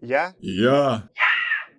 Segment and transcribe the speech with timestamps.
[0.00, 0.34] Я?
[0.40, 1.08] Я.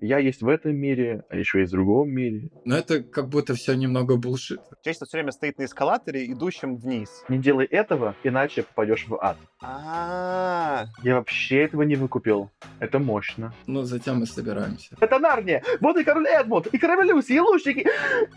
[0.02, 2.50] Я есть в этом мире, а еще есть в другом мире.
[2.64, 4.62] Но это как будто все немного булшит.
[4.82, 7.24] Человечество все время стоит на эскалаторе, идущем вниз.
[7.28, 9.36] Не делай этого, иначе попадешь в ад.
[9.62, 12.50] А, Я вообще этого не выкупил.
[12.80, 13.54] Это мощно.
[13.68, 14.96] Ну, затем мы собираемся.
[15.02, 15.64] Это Нарния!
[15.82, 17.86] Вот и король Эдмунд, и король Люси, и лучники,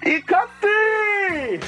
[0.04, 1.60] и коты!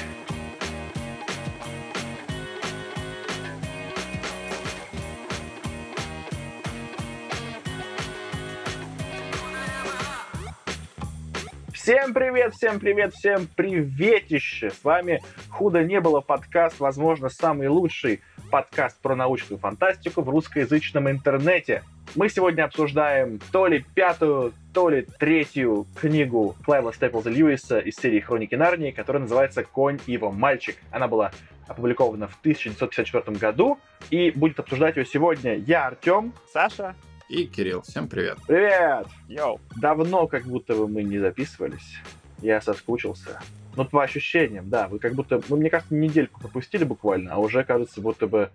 [11.85, 14.71] Всем привет, всем привет, всем приветище!
[14.71, 15.21] С вами
[15.51, 21.83] «Худо не было» подкаст, возможно, самый лучший подкаст про научную фантастику в русскоязычном интернете.
[22.15, 28.21] Мы сегодня обсуждаем то ли пятую, то ли третью книгу Клайва Степлза Льюиса из серии
[28.21, 30.77] «Хроники Нарнии», которая называется «Конь и его мальчик».
[30.91, 31.33] Она была
[31.69, 36.33] опубликована в 1954 году, и будет обсуждать ее сегодня я, Артем.
[36.51, 36.95] Саша?
[37.29, 38.37] И Кирилл, всем привет.
[38.47, 39.07] Привет!
[39.29, 39.59] Йоу.
[39.81, 41.97] Давно как будто бы мы не записывались.
[42.43, 43.41] Я соскучился.
[43.77, 44.89] Ну, по ощущениям, да.
[44.89, 48.51] Вы как будто, ну, мне кажется, недельку пропустили буквально, а уже, кажется, будто бы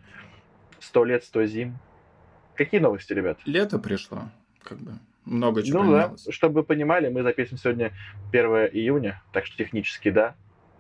[0.80, 1.80] сто лет, сто зим.
[2.54, 3.40] Какие новости, ребят?
[3.46, 4.30] Лето пришло,
[4.62, 5.00] как бы.
[5.26, 7.92] Много чего ну да, чтобы вы понимали, мы записываем сегодня
[8.32, 10.36] 1 июня, так что технически да.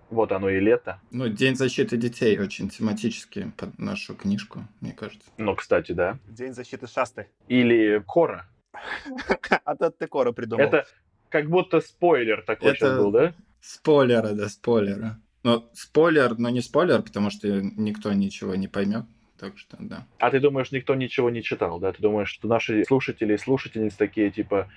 [0.09, 0.99] Вот оно и лето.
[1.11, 5.29] Ну, День защиты детей очень тематически под нашу книжку, мне кажется.
[5.37, 6.17] Ну, кстати, да.
[6.27, 7.27] День защиты шасты.
[7.47, 8.47] Или Кора.
[9.65, 10.65] А то ты Кору придумал.
[10.65, 10.85] Это
[11.29, 13.33] как будто спойлер такой сейчас был, да?
[13.61, 15.15] Спойлеры, да, спойлеры.
[15.43, 19.05] Но спойлер, но не спойлер, потому что никто ничего не поймет.
[19.37, 20.05] Так что, да.
[20.17, 21.93] А ты думаешь, никто ничего не читал, да?
[21.93, 24.69] Ты думаешь, что наши слушатели и слушательницы такие, типа,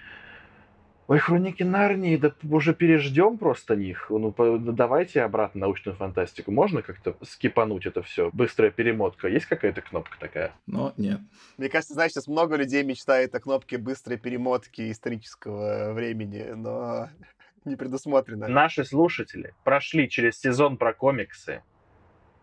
[1.09, 4.07] Ой, хроники Нарнии, да уже переждем просто них.
[4.09, 6.53] Ну, по- ну, давайте обратно научную фантастику.
[6.53, 8.31] Можно как-то скипануть это все?
[8.33, 9.29] Быстрая перемотка.
[9.29, 10.53] Есть какая-то кнопка такая?
[10.67, 11.21] Но нет.
[11.59, 17.09] Мне кажется, знаешь, сейчас много людей мечтает о кнопке быстрой перемотки исторического времени, но
[17.65, 18.47] не предусмотрено.
[18.49, 21.63] Наши слушатели прошли через сезон про комиксы,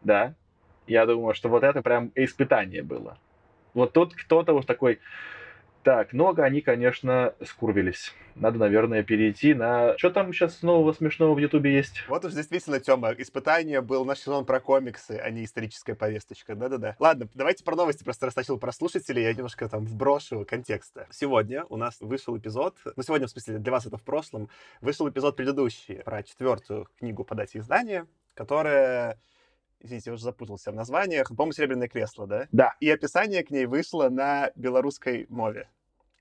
[0.03, 0.35] да?
[0.85, 3.17] Я думаю, что вот это прям испытание было.
[3.73, 4.99] Вот тут кто-то вот такой,
[5.83, 8.13] так, много они, конечно, скурвились.
[8.35, 9.97] Надо, наверное, перейти на...
[9.97, 12.03] Что там сейчас нового смешного в Ютубе есть?
[12.07, 16.55] Вот уж действительно, Тёма, испытание был наш сезон про комиксы, а не историческая повесточка.
[16.55, 16.95] Да-да-да.
[16.99, 21.07] Ладно, давайте про новости просто растащил про слушателей, я немножко там вброшу контекста.
[21.11, 24.49] Сегодня у нас вышел эпизод, ну сегодня, в смысле, для вас это в прошлом,
[24.81, 29.19] вышел эпизод предыдущий про четвертую книгу по дате издания, которая
[29.81, 31.29] Извините, я уже запутался в названиях.
[31.29, 32.47] По-моему, «Серебряное кресло», да?
[32.51, 32.75] Да.
[32.79, 35.69] И описание к ней вышло на белорусской мове,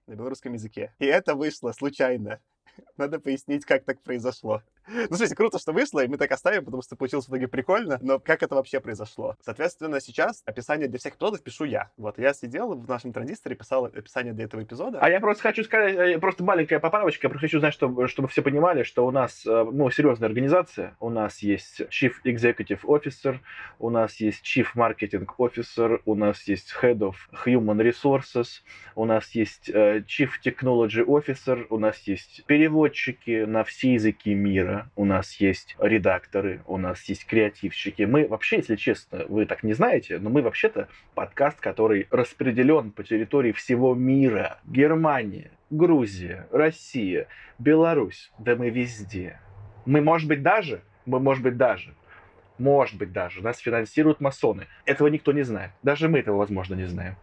[0.06, 0.94] на белорусском языке.
[0.98, 2.40] И это вышло случайно.
[2.96, 4.62] Надо пояснить, как так произошло.
[4.88, 7.98] Ну, смотрите, круто, что вышло, и мы так оставим, потому что получилось в итоге прикольно,
[8.00, 9.36] но как это вообще произошло?
[9.44, 11.90] Соответственно, сейчас описание для всех эпизодов пишу я.
[11.96, 14.98] Вот, я сидел в нашем транзисторе, писал описание для этого эпизода.
[15.00, 18.28] А я просто хочу сказать, э, просто маленькая поправочка, я просто хочу знать, чтобы, чтобы
[18.28, 20.96] все понимали, что у нас, э, ну, серьезная организация.
[21.00, 23.38] У нас есть Chief Executive Officer,
[23.78, 28.62] у нас есть Chief Marketing Officer, у нас есть Head of Human Resources,
[28.94, 34.77] у нас есть э, Chief Technology Officer, у нас есть переводчики на все языки мира,
[34.96, 38.02] у нас есть редакторы, у нас есть креативщики.
[38.02, 43.04] Мы вообще, если честно, вы так не знаете, но мы вообще-то подкаст, который распределен по
[43.04, 44.58] территории всего мира.
[44.64, 47.28] Германия, Грузия, Россия,
[47.58, 48.30] Беларусь.
[48.38, 49.40] Да мы везде.
[49.86, 51.94] Мы, может быть, даже, мы, может быть, даже,
[52.58, 54.66] может быть, даже, нас финансируют масоны.
[54.84, 55.70] Этого никто не знает.
[55.82, 57.16] Даже мы этого, возможно, не знаем.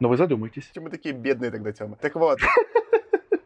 [0.00, 0.64] Но вы задумайтесь.
[0.66, 1.96] Почему мы такие бедные тогда, Тёма?
[1.96, 2.40] Так вот.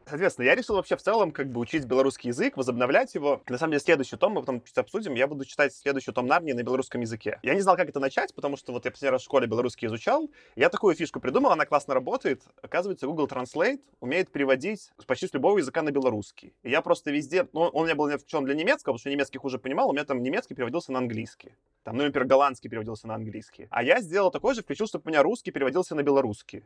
[0.08, 3.42] Соответственно, я решил вообще в целом как бы учить белорусский язык, возобновлять его.
[3.48, 5.14] На самом деле, следующий том мы потом чуть обсудим.
[5.14, 7.40] Я буду читать следующий том Нарнии на белорусском языке.
[7.42, 9.88] Я не знал, как это начать, потому что вот я последний раз в школе белорусский
[9.88, 10.30] изучал.
[10.54, 12.42] Я такую фишку придумал, она классно работает.
[12.62, 16.54] Оказывается, Google Translate умеет переводить почти с любого языка на белорусский.
[16.62, 17.48] И я просто везде...
[17.52, 19.88] Ну, он у меня был включен для немецкого, потому что немецкий хуже понимал.
[19.90, 21.56] У меня там немецкий переводился на английский.
[21.82, 23.66] Там, ну, например, голландский переводился на английский.
[23.70, 26.62] А я сделал такой же, включил, чтобы у меня русский переводился на белорусский.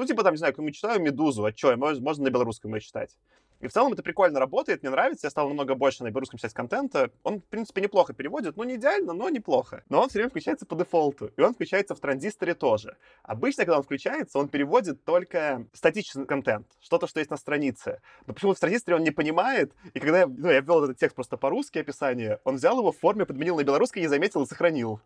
[0.00, 3.18] Ну, типа, там, не знаю, мы читаю «Медузу», а что, можно на белорусском ее читать.
[3.60, 6.54] И в целом это прикольно работает, мне нравится, я стал намного больше на белорусском писать
[6.54, 7.10] контента.
[7.22, 9.84] Он, в принципе, неплохо переводит, ну, не идеально, но неплохо.
[9.90, 12.96] Но он все время включается по дефолту, и он включается в транзисторе тоже.
[13.24, 18.00] Обычно, когда он включается, он переводит только статичный контент, что-то, что есть на странице.
[18.26, 21.14] Но почему в транзисторе он не понимает, и когда я, ну, я ввел этот текст
[21.14, 25.02] просто по-русски описание, он взял его в форме, подменил на белорусский, не заметил и сохранил.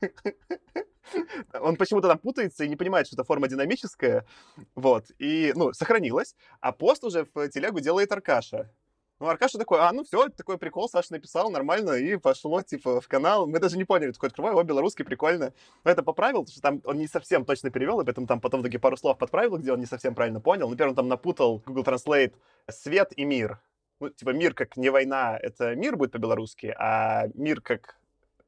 [1.60, 4.26] Он почему-то там путается и не понимает, что это форма динамическая.
[4.74, 5.06] Вот.
[5.18, 6.34] И, ну, сохранилось.
[6.60, 8.70] А пост уже в телегу делает Аркаша.
[9.18, 13.08] Ну, Аркаша такой, а, ну все, такой прикол, Саша написал, нормально, и пошло, типа, в
[13.08, 13.46] канал.
[13.46, 15.54] Мы даже не поняли, такой открываю, о, белорусский, прикольно.
[15.84, 18.62] Но это поправил, потому что там он не совсем точно перевел, и поэтому там потом
[18.62, 20.68] таки пару слов подправил, где он не совсем правильно понял.
[20.68, 22.34] Например, он там напутал Google Translate
[22.70, 23.58] свет и мир.
[24.00, 27.96] Ну, типа, мир как не война, это мир будет по-белорусски, а мир как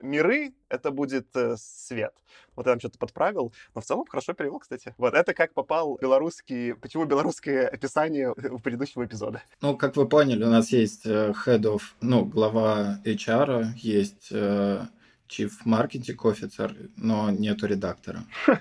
[0.00, 2.12] миры, это будет э, свет.
[2.56, 4.94] Вот я там что-то подправил, но в целом хорошо перевел, кстати.
[4.98, 9.42] Вот это как попал белорусский, почему белорусское описание у предыдущего эпизода.
[9.60, 14.80] Ну, как вы поняли, у нас есть э, head of, ну, глава HR, есть э,
[15.28, 18.20] Chief Marketing Officer, но нету редактора.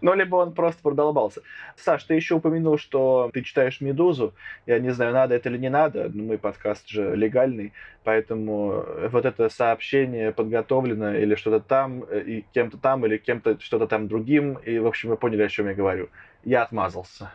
[0.00, 1.40] Ну, либо он просто продолбался.
[1.76, 4.34] Саш, ты еще упомянул, что ты читаешь «Медузу».
[4.66, 7.72] Я не знаю, надо это или не надо, но мы подкаст же легальный,
[8.02, 14.08] поэтому вот это сообщение подготовлено или что-то там, и кем-то там, или кем-то что-то там
[14.08, 16.10] другим, и, в общем, вы поняли, о чем я говорю.
[16.44, 17.32] Я отмазался.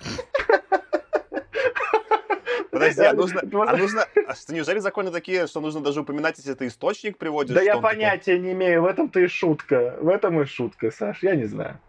[2.79, 6.53] Подожди, а нужно, а нужно, а что, неужели законы такие, что нужно даже упоминать, если
[6.53, 7.55] ты источник приводишь?
[7.55, 8.39] Да я понятия такой...
[8.39, 11.79] не имею, в этом-то и шутка, в этом и шутка, Саш, я не знаю.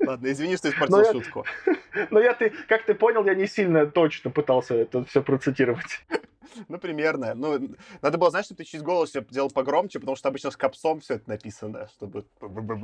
[0.00, 1.44] Ладно, извини, что испортил но шутку.
[1.66, 6.00] Я, но я, ты, как ты понял, я не сильно точно пытался это все процитировать.
[6.66, 7.34] Ну, примерно.
[7.34, 10.56] Ну, надо было, знаешь, чтобы ты через голос все делал погромче, потому что обычно с
[10.56, 12.24] капсом все это написано, чтобы...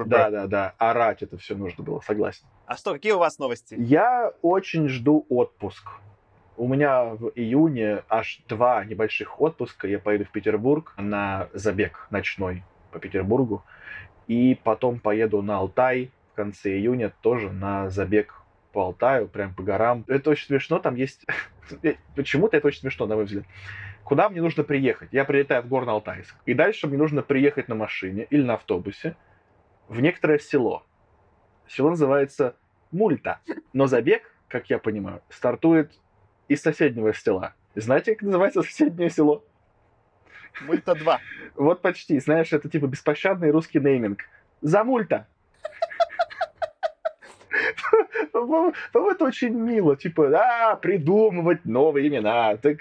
[0.06, 0.74] Да, да, да.
[0.78, 2.44] Орать это все нужно было, согласен.
[2.66, 3.74] А что, какие у вас новости?
[3.76, 5.88] Я очень жду отпуск.
[6.56, 9.88] У меня в июне аж два небольших отпуска.
[9.88, 12.62] Я поеду в Петербург на забег ночной
[12.92, 13.64] по Петербургу.
[14.28, 18.40] И потом поеду на Алтай в конце июня тоже на забег
[18.72, 20.04] по Алтаю, прям по горам.
[20.06, 21.26] Это очень смешно, там есть...
[22.14, 23.44] Почему-то это очень смешно, на мой взгляд.
[24.04, 25.08] Куда мне нужно приехать?
[25.12, 26.34] Я прилетаю в Горно-Алтайск.
[26.46, 29.16] И дальше мне нужно приехать на машине или на автобусе
[29.88, 30.84] в некоторое село.
[31.66, 32.54] Село называется
[32.92, 33.40] Мульта.
[33.72, 35.92] Но забег, как я понимаю, стартует
[36.48, 37.54] из соседнего села.
[37.74, 39.44] Знаете, как называется соседнее село?
[40.62, 41.20] Мульта 2.
[41.56, 42.18] Вот почти.
[42.20, 44.24] Знаешь, это типа беспощадный русский нейминг.
[44.60, 45.26] За мульта.
[48.32, 49.96] По-моему, это очень мило.
[49.96, 52.56] Типа, да, придумывать новые имена.
[52.56, 52.78] Так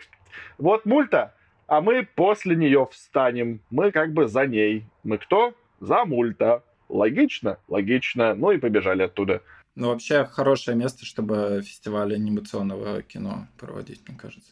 [0.58, 1.34] вот мульта,
[1.68, 3.60] а мы после нее встанем.
[3.70, 4.86] Мы как бы за ней.
[5.04, 5.54] Мы кто?
[5.80, 6.64] За мульта.
[6.90, 7.58] Логично?
[7.68, 8.36] Логично.
[8.36, 9.42] Ну и побежали оттуда.
[9.76, 14.52] Ну, вообще, хорошее место, чтобы фестиваль анимационного кино проводить, мне кажется.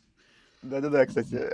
[0.64, 1.50] Да-да-да, кстати.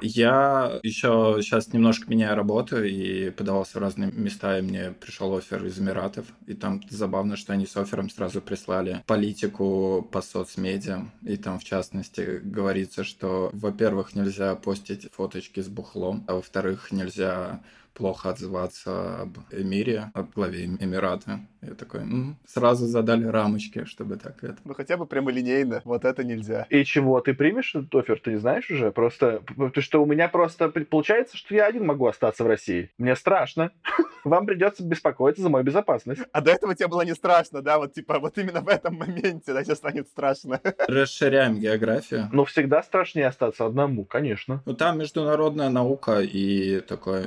[0.00, 5.64] Я еще сейчас немножко меняю работу и подавался в разные места, и мне пришел офер
[5.64, 6.26] из Эмиратов.
[6.46, 11.04] И там забавно, что они с оффером сразу прислали политику по соцмедиа.
[11.22, 17.62] И там, в частности, говорится, что, во-первых, нельзя постить фоточки с бухлом, а во-вторых, нельзя
[17.94, 21.40] плохо отзываться об эмире, об главе Эмирата.
[21.62, 24.56] Я такой, м-м", сразу задали рамочки, чтобы так это.
[24.64, 26.66] Ну хотя бы прямолинейно, вот это нельзя.
[26.68, 28.90] И чего, ты примешь этот офер, ты не знаешь уже?
[28.92, 29.42] Просто,
[29.72, 32.90] ты что, у меня просто получается, что я один могу остаться в России.
[32.98, 33.70] Мне страшно.
[34.24, 36.22] Вам придется беспокоиться за мою безопасность.
[36.32, 37.78] А до этого тебе было не страшно, да?
[37.78, 40.60] Вот типа вот именно в этом моменте, да, сейчас станет страшно.
[40.88, 42.28] Расширяем географию.
[42.32, 44.62] Ну всегда страшнее остаться одному, конечно.
[44.64, 47.26] Ну там международная наука и такой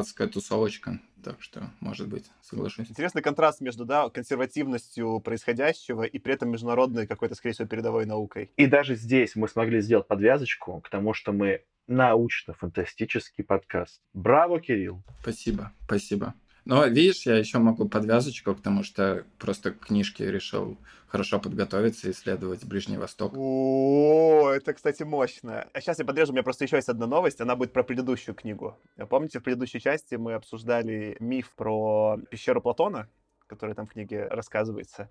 [0.00, 1.00] экспатская тусовочка.
[1.22, 2.90] Так что, может быть, соглашусь.
[2.90, 8.50] Интересный контраст между да, консервативностью происходящего и при этом международной какой-то, скорее всего, передовой наукой.
[8.56, 14.00] И даже здесь мы смогли сделать подвязочку к тому, что мы научно-фантастический подкаст.
[14.14, 15.02] Браво, Кирилл!
[15.20, 16.34] Спасибо, спасибо.
[16.64, 20.76] Но видишь, я еще могу подвязочку, потому что просто книжки решил
[21.08, 23.32] хорошо подготовиться и исследовать Ближний Восток.
[23.36, 25.66] О, это, кстати, мощно.
[25.72, 28.34] А сейчас я подрежу, у меня просто еще есть одна новость, она будет про предыдущую
[28.34, 28.76] книгу.
[29.08, 33.08] Помните, в предыдущей части мы обсуждали миф про пещеру Платона,
[33.48, 35.10] который там в книге рассказывается.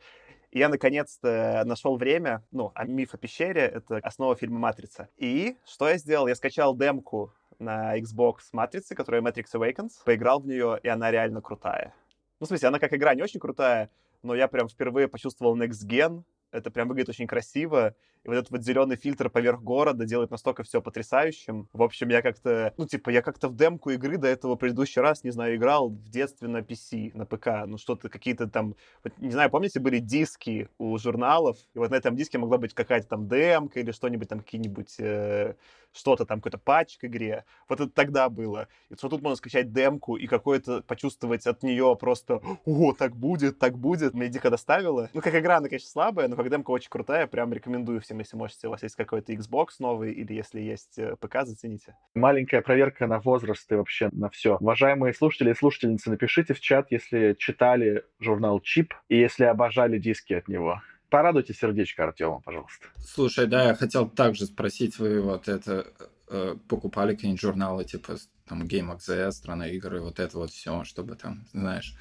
[0.51, 5.09] И я наконец-то нашел время, ну, а миф о пещере— это основа фильма «Матрица».
[5.17, 6.27] И что я сделал?
[6.27, 11.41] Я скачал демку на Xbox Матрицы, которая Matrix Awakens, поиграл в нее, и она реально
[11.41, 11.93] крутая.
[12.39, 13.89] Ну, в смысле, она как игра не очень крутая,
[14.23, 18.51] но я прям впервые почувствовал Next Gen, это прям выглядит очень красиво, и вот этот
[18.51, 21.69] вот зеленый фильтр поверх города делает настолько все потрясающим.
[21.71, 25.23] В общем, я как-то, ну, типа, я как-то в демку игры до этого предыдущий раз,
[25.23, 29.31] не знаю, играл в детстве на PC, на ПК, ну, что-то, какие-то там, вот, не
[29.31, 33.27] знаю, помните, были диски у журналов, и вот на этом диске могла быть какая-то там
[33.29, 35.55] демка или что-нибудь там, какие-нибудь, э,
[35.93, 37.45] что-то там, какой-то патч к игре.
[37.67, 38.67] Вот это тогда было.
[38.89, 43.59] И что тут можно скачать демку и какое-то почувствовать от нее просто, о, так будет,
[43.59, 44.13] так будет.
[44.13, 45.09] Меня дико доставило.
[45.13, 48.37] Ну, как игра, она, конечно, слабая, но как демка очень крутая, прям рекомендую всем, если
[48.37, 51.97] можете, у вас есть какой-то Xbox новый или если есть э, ПК, зацените.
[52.15, 54.55] Маленькая проверка на возраст и вообще на все.
[54.55, 60.31] Уважаемые слушатели и слушательницы, напишите в чат, если читали журнал Чип и если обожали диски
[60.31, 60.81] от него.
[61.09, 62.87] Порадуйте сердечко Артема, пожалуйста.
[62.99, 65.87] Слушай, да, я хотел также спросить, вы вот это
[66.29, 68.15] э, покупали какие-нибудь журналы, типа
[68.47, 71.95] там Game.exe, страна игр и вот это вот все, чтобы там, знаешь,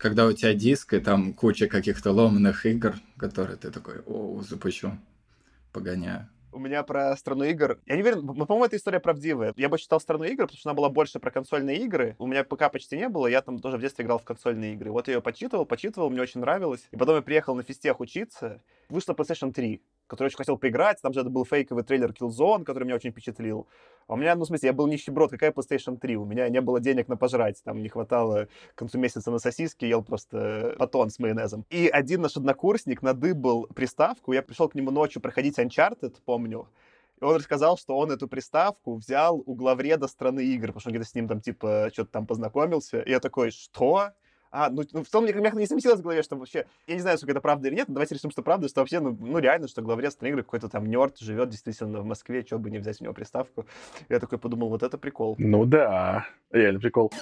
[0.00, 4.92] когда у тебя диск, и там куча каких-то ломаных игр, которые ты такой, о, запущу,
[5.72, 6.26] погоняю.
[6.52, 7.78] У меня про страну игр...
[7.86, 9.52] Я не уверен, по-моему, эта история правдивая.
[9.56, 12.16] Я бы читал страну игр, потому что она была больше про консольные игры.
[12.18, 14.90] У меня ПК почти не было, я там тоже в детстве играл в консольные игры.
[14.90, 16.88] Вот я ее почитывал, почитывал, мне очень нравилось.
[16.90, 18.62] И потом я приехал на физтех учиться.
[18.88, 19.80] Вышла PlayStation 3
[20.10, 21.00] который очень хотел поиграть.
[21.00, 23.68] Там же это был фейковый трейлер Killzone, который меня очень впечатлил.
[24.08, 26.16] А у меня, ну, в смысле, я был нищеброд, какая PlayStation 3?
[26.16, 29.84] У меня не было денег на пожрать, там не хватало к концу месяца на сосиски,
[29.84, 31.64] ел просто батон с майонезом.
[31.70, 36.66] И один наш однокурсник надыбал приставку, я пришел к нему ночью проходить Uncharted, помню,
[37.20, 40.94] и он рассказал, что он эту приставку взял у главреда страны игр, потому что он
[40.94, 43.02] где-то с ним там, типа, что-то там познакомился.
[43.02, 44.10] И я такой, что?
[44.50, 47.00] А, ну, ну в целом мне мягко не сместилось в голове, что вообще, я не
[47.00, 49.38] знаю, сколько это правда или нет, но давайте решим, что правда, что вообще, ну, ну
[49.38, 53.00] реально, что главред игры какой-то там нерд живет действительно в Москве, что бы не взять
[53.00, 53.66] у него приставку.
[54.08, 55.36] Я такой подумал, вот это прикол.
[55.38, 57.12] Ну да, реально прикол.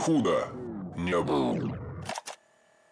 [0.00, 0.48] Худо
[0.96, 1.78] не было.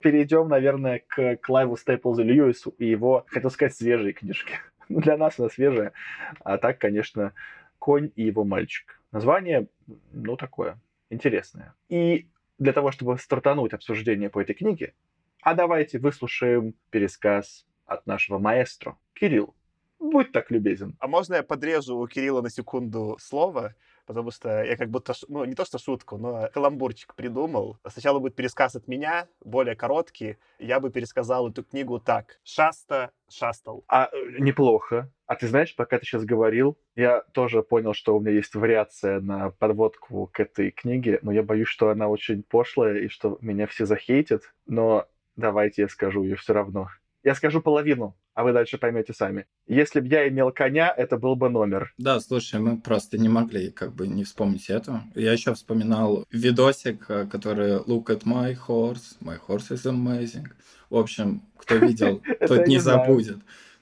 [0.00, 4.58] Перейдем, наверное, к Клайву Стейплзу Льюису и его, хотел сказать, свежей книжке.
[4.88, 5.92] Ну, для нас она свежая.
[6.40, 7.32] А так, конечно,
[7.78, 9.00] «Конь и его мальчик».
[9.12, 9.68] Название,
[10.12, 10.78] ну, такое,
[11.08, 11.74] интересное.
[11.88, 12.26] И
[12.58, 14.94] для того, чтобы стартануть обсуждение по этой книге,
[15.42, 18.96] а давайте выслушаем пересказ от нашего маэстро.
[19.14, 19.54] Кирилл,
[19.98, 20.96] будь так любезен.
[20.98, 23.74] А можно я подрежу у Кирилла на секунду слово?
[24.06, 27.78] Потому что я как будто, ну, не то что шутку, но каламбурчик придумал.
[27.86, 30.36] Сначала будет пересказ от меня, более короткий.
[30.58, 32.38] Я бы пересказал эту книгу так.
[32.44, 33.84] Шаста шастал.
[33.88, 35.10] А, э, неплохо.
[35.26, 39.20] А ты знаешь, пока ты сейчас говорил, я тоже понял, что у меня есть вариация
[39.20, 43.66] на подводку к этой книге, но я боюсь, что она очень пошлая и что меня
[43.66, 44.42] все захейтят.
[44.66, 45.06] Но
[45.36, 46.88] давайте я скажу ее все равно.
[47.22, 49.46] Я скажу половину, а вы дальше поймете сами.
[49.66, 51.94] Если бы я имел коня, это был бы номер.
[51.98, 55.02] Да, слушай, мы просто не могли как бы не вспомнить это.
[55.14, 60.48] Я еще вспоминал видосик, э, который «Look at my horse, my horse is amazing».
[60.90, 63.38] В общем, кто видел, тот не забудет.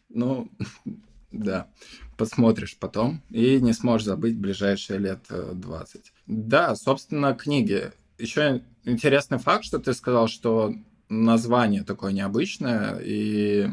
[0.09, 0.51] Ну,
[1.33, 1.69] да,
[2.17, 6.01] посмотришь потом и не сможешь забыть ближайшие лет 20.
[6.01, 7.91] Э, да, собственно, книги.
[8.19, 10.75] Еще интересный факт, что ты сказал, что
[11.09, 13.69] название такое необычное, и,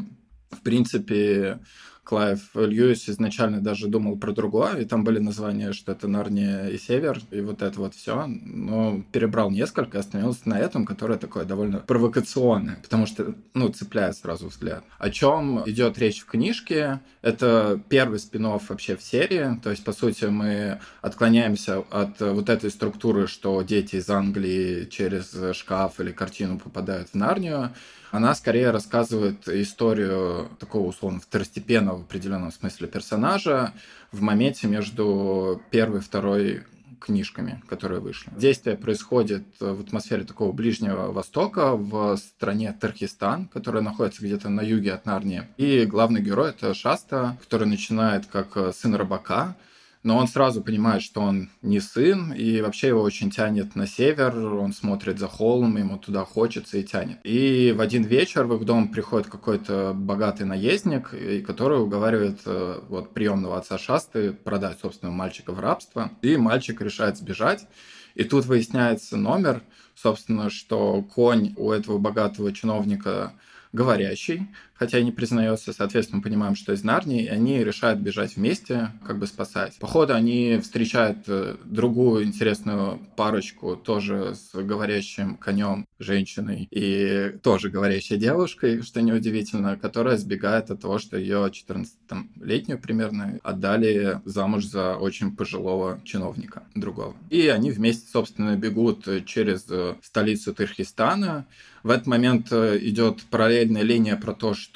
[0.50, 1.60] в принципе,
[2.02, 6.76] Клайв Льюис изначально даже думал про другое, и там были названия, что это Нарния и
[6.76, 8.26] Север, и вот это вот все.
[8.26, 14.48] Но перебрал несколько, остановился на этом, которое такое довольно провокационное, потому что, ну, цепляет сразу
[14.48, 14.82] взгляд.
[14.98, 17.00] О чем идет речь в книжке?
[17.22, 22.70] Это первый спин вообще в серии, то есть, по сути, мы отклоняемся от вот этой
[22.70, 27.70] структуры, что дети из Англии через шкаф или картину попадают в Нарнию,
[28.10, 33.72] она скорее рассказывает историю такого условно второстепенного в определенном смысле персонажа
[34.12, 36.64] в моменте между первой и второй
[37.00, 38.30] книжками, которые вышли.
[38.36, 44.92] Действие происходит в атмосфере такого Ближнего Востока, в стране Тархистан, которая находится где-то на юге
[44.92, 45.48] от Нарнии.
[45.56, 49.56] И главный герой— это Шаста, который начинает как сын рыбака,
[50.02, 54.36] но он сразу понимает, что он не сын, и вообще его очень тянет на север,
[54.36, 57.18] он смотрит за холм, ему туда хочется и тянет.
[57.22, 61.14] И в один вечер в их дом приходит какой-то богатый наездник,
[61.46, 67.18] который уговаривает э, вот приемного отца Шасты продать собственного мальчика в рабство, и мальчик решает
[67.18, 67.66] сбежать.
[68.14, 69.62] И тут выясняется номер,
[69.94, 73.34] собственно, что конь у этого богатого чиновника
[73.72, 74.48] говорящий,
[74.80, 78.88] хотя и не признается, соответственно, мы понимаем, что из Нарнии, и они решают бежать вместе,
[79.06, 79.76] как бы спасать.
[79.78, 87.68] По ходу они встречают э, другую интересную парочку, тоже с говорящим конем, женщиной, и тоже
[87.68, 94.96] говорящей девушкой, что неудивительно, которая сбегает от того, что ее 14-летнюю примерно отдали замуж за
[94.96, 97.14] очень пожилого чиновника другого.
[97.28, 101.44] И они вместе, собственно, бегут через э, столицу Тырхистана,
[101.82, 104.69] в этот момент э, идет параллельная линия про то, что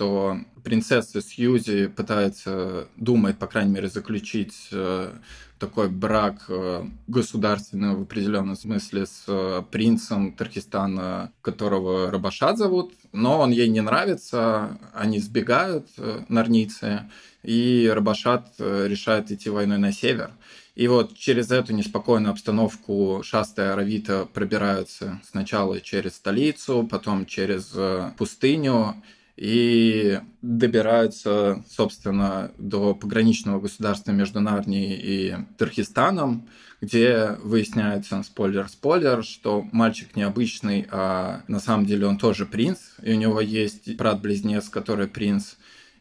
[0.63, 5.13] принцесса Сьюзи пытается, думает, по крайней мере, заключить э,
[5.59, 13.51] такой брак э, государственный в определенном смысле с принцем Тархистана, которого Рабашат зовут, но он
[13.51, 15.89] ей не нравится, они сбегают,
[16.29, 17.11] нарницы,
[17.43, 20.31] и Рабашат решает идти войной на север.
[20.75, 27.71] И вот через эту неспокойную обстановку Шаста и Аравита пробираются сначала через столицу, потом через
[27.75, 28.97] э, пустыню,
[29.37, 36.49] и добираются, собственно, до пограничного государства между Нарнией и Туркестаном,
[36.81, 43.17] где выясняется, спойлер-спойлер, что мальчик необычный, а на самом деле он тоже принц, и у
[43.17, 45.55] него есть брат-близнец, который принц,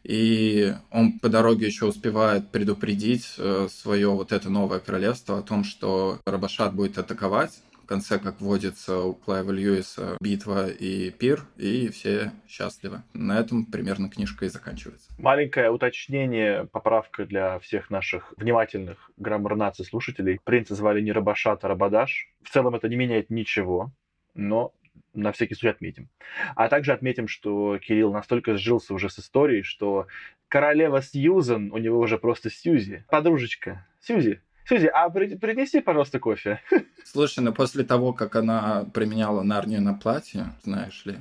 [0.04, 5.64] и он по дороге еще успевает предупредить э, свое вот это новое королевство о том,
[5.64, 7.52] что Рабашат будет атаковать,
[7.84, 13.02] в конце, как водится у Клайва Льюиса, битва и пир, и все счастливы.
[13.12, 15.12] На этом примерно книжка и заканчивается.
[15.18, 20.40] Маленькое уточнение, поправка для всех наших внимательных граммар-наций слушателей.
[20.42, 22.30] Принца звали не Рабашат, а Рабадаш.
[22.42, 23.92] В целом это не меняет ничего,
[24.34, 24.72] но
[25.12, 26.08] на всякий случай отметим.
[26.56, 30.06] А также отметим, что Кирилл настолько сжился уже с историей, что
[30.48, 33.04] королева Сьюзен у него уже просто Сьюзи.
[33.10, 33.86] Подружечка.
[34.00, 36.60] Сьюзи, Сьюзи, а принеси, пожалуйста, кофе.
[37.04, 41.18] Слушай, ну после того, как она применяла Нарнию на платье, знаешь ли,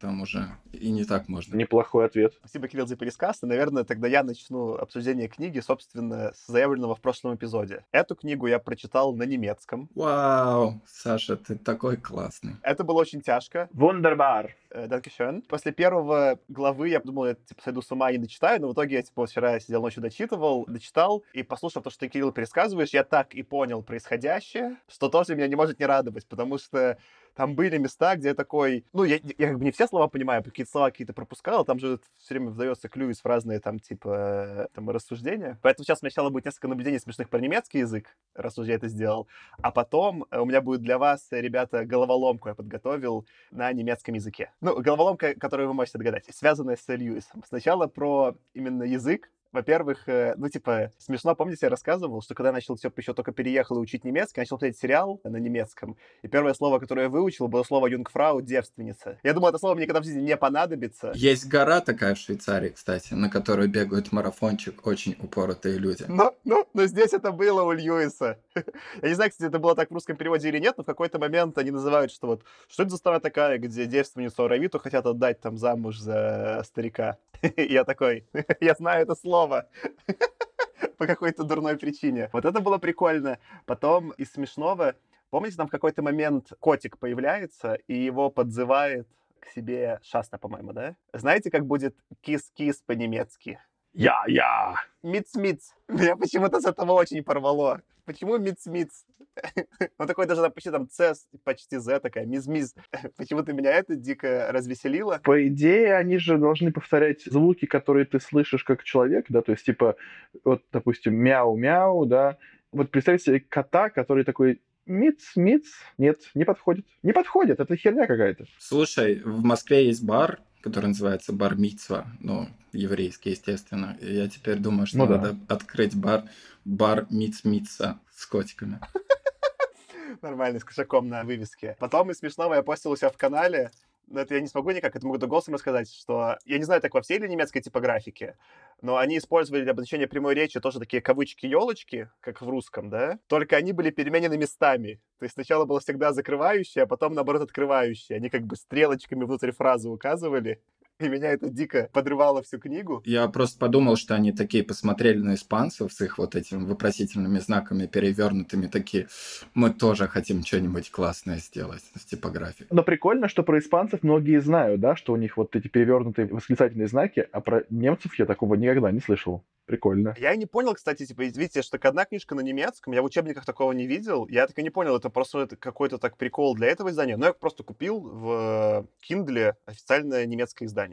[0.00, 1.56] там уже и не так можно.
[1.56, 2.34] Неплохой ответ.
[2.38, 3.42] Спасибо, Кирилл, за пересказ.
[3.42, 7.84] И, наверное, тогда я начну обсуждение книги, собственно, с заявленного в прошлом эпизоде.
[7.92, 9.88] Эту книгу я прочитал на немецком.
[9.94, 12.56] Вау, Саша, ты такой классный.
[12.62, 13.68] Это было очень тяжко.
[13.72, 14.50] Wunderbar.
[14.70, 15.42] Dankeschön.
[15.42, 18.74] После первого главы я подумал, я типа сойду с ума и не дочитаю, но в
[18.74, 22.90] итоге я типа вчера сидел ночью дочитывал, дочитал, и послушав то, что ты, Кирилл, пересказываешь,
[22.90, 26.98] я так и понял происходящее, что тоже меня не может не радовать, потому что
[27.36, 28.84] там были места, где я такой...
[28.92, 32.00] Ну, я, я как бы не все слова понимаю, какие-то слова какие-то пропускал, там же
[32.16, 35.58] все время вдается клюис в разные там, типа, там, рассуждения.
[35.62, 39.28] Поэтому сейчас сначала будет несколько наблюдений смешных про немецкий язык, раз уже я это сделал.
[39.58, 44.52] А потом э, у меня будет для вас, ребята, головоломку я подготовил на немецком языке.
[44.62, 47.44] Ну, головоломка, которую вы можете догадать, связанная с Льюисом.
[47.46, 52.52] Сначала про именно язык, во-первых, э, ну, типа, смешно, помните, я рассказывал, что когда я
[52.52, 56.54] начал все еще только переехал и учить немецкий, начал смотреть сериал на немецком, и первое
[56.54, 59.18] слово, которое я выучил, было слово «юнгфрау», «девственница».
[59.22, 61.12] Я думаю, это слово мне никогда в жизни не понадобится.
[61.14, 66.04] Есть гора такая в Швейцарии, кстати, на которой бегают марафончик очень упоротые люди.
[66.08, 68.38] Но, ну, но здесь это было у Льюиса.
[69.02, 71.18] Я не знаю, кстати, это было так в русском переводе или нет, но в какой-то
[71.18, 75.40] момент они называют, что вот, что это за страна такая, где девственницу Аравиту хотят отдать
[75.40, 77.18] там замуж за старика.
[77.56, 78.26] Я такой,
[78.60, 79.35] я знаю это слово
[80.98, 82.30] по какой-то дурной причине.
[82.32, 83.38] Вот это было прикольно.
[83.66, 84.94] Потом из смешного,
[85.30, 89.06] помните, там в какой-то момент котик появляется, и его подзывает
[89.40, 90.96] к себе Шаста, по-моему, да?
[91.12, 93.60] Знаете, как будет кис-кис по-немецки?
[93.96, 94.74] Я-я!
[95.02, 95.74] Миц-миц.
[95.88, 97.80] Меня почему-то с этого очень порвало.
[98.04, 99.06] Почему миц-миц?
[99.98, 102.74] Ну, такой даже почти там С, почти З такая, миз-миз.
[103.16, 105.20] Почему-то меня это дико развеселило.
[105.24, 109.64] По идее, они же должны повторять звуки, которые ты слышишь как человек, да, то есть,
[109.64, 109.96] типа,
[110.44, 112.36] вот, допустим, мяу-мяу, да.
[112.72, 115.64] Вот представьте себе кота, который такой Миц, миц.
[115.98, 116.86] Нет, не подходит.
[117.02, 118.44] Не подходит, это херня какая-то.
[118.58, 123.96] Слушай, в Москве есть бар, который называется бар Мицва, ну, еврейский, естественно.
[124.00, 125.54] И я теперь думаю, что ну, надо да.
[125.54, 126.24] открыть бар,
[126.64, 128.80] бар Миц Мица с котиками.
[130.22, 131.76] Нормальный, с кошаком на вывеске.
[131.78, 133.70] Потом из смешного я постил у себя в канале
[134.14, 137.02] это я не смогу никак, это могу голосом рассказать, что я не знаю, так во
[137.02, 138.36] всей ли немецкой типографике,
[138.80, 143.56] но они использовали для обозначения прямой речи тоже такие кавычки-елочки, как в русском, да, только
[143.56, 145.00] они были переменены местами.
[145.18, 148.16] То есть сначала было всегда закрывающее, а потом, наоборот, открывающее.
[148.16, 150.60] Они как бы стрелочками внутрь фразы указывали,
[151.00, 153.02] и меня это дико подрывало всю книгу.
[153.04, 157.86] Я просто подумал, что они такие посмотрели на испанцев с их вот этими вопросительными знаками
[157.86, 159.08] перевернутыми, такие,
[159.54, 162.68] мы тоже хотим что-нибудь классное сделать с типографией.
[162.70, 166.88] Но прикольно, что про испанцев многие знают, да, что у них вот эти перевернутые восклицательные
[166.88, 169.44] знаки, а про немцев я такого никогда не слышал.
[169.66, 170.14] Прикольно.
[170.16, 173.72] Я не понял, кстати, типа, видите, что одна книжка на немецком, я в учебниках такого
[173.72, 174.28] не видел.
[174.28, 177.16] Я так и не понял, это просто какой-то так прикол для этого издания.
[177.16, 180.85] Но я просто купил в Kindle официальное немецкое издание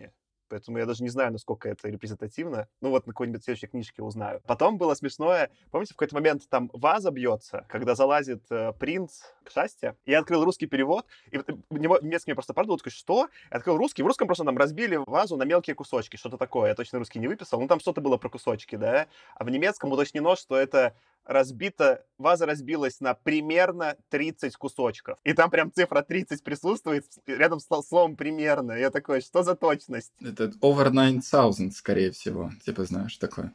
[0.54, 2.68] поэтому я даже не знаю, насколько это репрезентативно.
[2.80, 4.40] Ну вот на какой-нибудь следующей книжке узнаю.
[4.46, 9.50] Потом было смешное, помните, в какой-то момент там ваза бьется, когда залазит э, принц к
[9.52, 9.96] шасте.
[10.06, 13.30] Я открыл русский перевод, и вот, немецкий мне просто продал, такой, что?
[13.50, 16.70] Я открыл русский, в русском просто там разбили вазу на мелкие кусочки, что-то такое.
[16.70, 19.08] Я точно русский не выписал, ну там что-то было про кусочки, да?
[19.34, 20.96] А в немецком уточнено, что это
[21.26, 25.18] разбита, ваза разбилась на примерно 30 кусочков.
[25.24, 28.74] И там прям цифра 30 присутствует рядом с словом «примерно».
[28.74, 30.12] Я такой, что за точность?
[30.22, 32.52] Это over 9000, скорее всего.
[32.66, 33.54] Типа, знаешь, такое.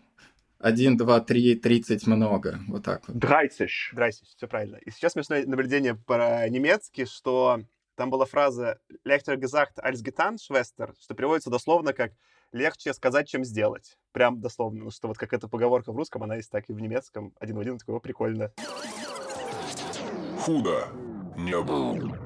[0.59, 2.59] Один, два, три, тридцать много.
[2.67, 3.17] Вот так вот.
[3.17, 3.93] Драйсиш.
[3.95, 4.77] Драйсиш, все правильно.
[4.77, 7.61] И сейчас смешное наблюдение про немецкий, что
[7.95, 12.13] там была фраза «Leichter gesagt als getan, Schwester», что переводится дословно как
[12.53, 13.99] легче сказать, чем сделать.
[14.13, 14.85] Прям дословно.
[14.85, 17.35] Ну, что вот как эта поговорка в русском, она есть так и в немецком.
[17.39, 18.53] Один в один, такое прикольно.
[20.41, 20.89] Худо
[21.37, 22.19] не было.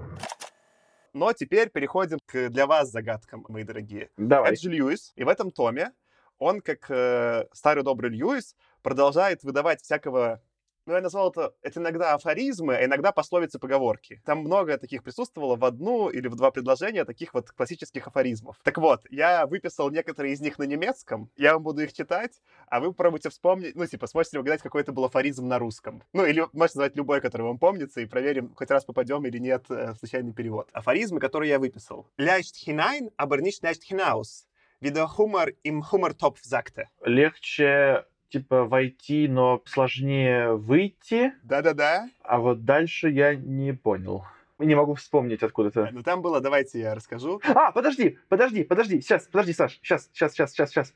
[1.12, 4.10] Но теперь переходим к для вас загадкам, мои дорогие.
[4.16, 4.52] Давай.
[4.52, 5.92] Это же Льюис, и в этом томе
[6.38, 10.42] он, как э, старый добрый Льюис, продолжает выдавать всякого
[10.86, 14.20] ну, я назвал это, это иногда афоризмы, а иногда пословицы поговорки.
[14.24, 18.56] Там много таких присутствовало в одну или в два предложения, таких вот классических афоризмов.
[18.62, 22.80] Так вот, я выписал некоторые из них на немецком, я вам буду их читать, а
[22.80, 26.02] вы попробуйте вспомнить, ну, типа, сможете угадать, какой это был афоризм на русском.
[26.12, 29.64] Ну, или можете назвать любой, который вам помнится, и проверим, хоть раз попадем или нет
[29.70, 30.68] э, в случайный перевод.
[30.72, 32.08] Афоризмы, которые я выписал.
[32.18, 34.46] Leicht hinein, aber nicht leicht hinaus.
[34.80, 36.88] Der Hummer im Hummertopf sagte.
[37.04, 41.32] Легче типа войти, но сложнее выйти.
[41.42, 42.08] Да-да-да.
[42.22, 44.24] А вот дальше я не понял.
[44.58, 45.90] Не могу вспомнить откуда-то.
[45.92, 47.40] Ну, там было, давайте я расскажу.
[47.54, 50.94] А, подожди, подожди, подожди, сейчас, подожди, Саш, сейчас, сейчас, сейчас, сейчас, сейчас.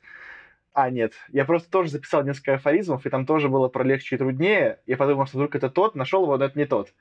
[0.73, 4.17] А, нет, я просто тоже записал несколько афоризмов, и там тоже было про легче и
[4.17, 4.79] труднее.
[4.85, 6.93] Я подумал, что вдруг это тот, нашел его, но это не тот.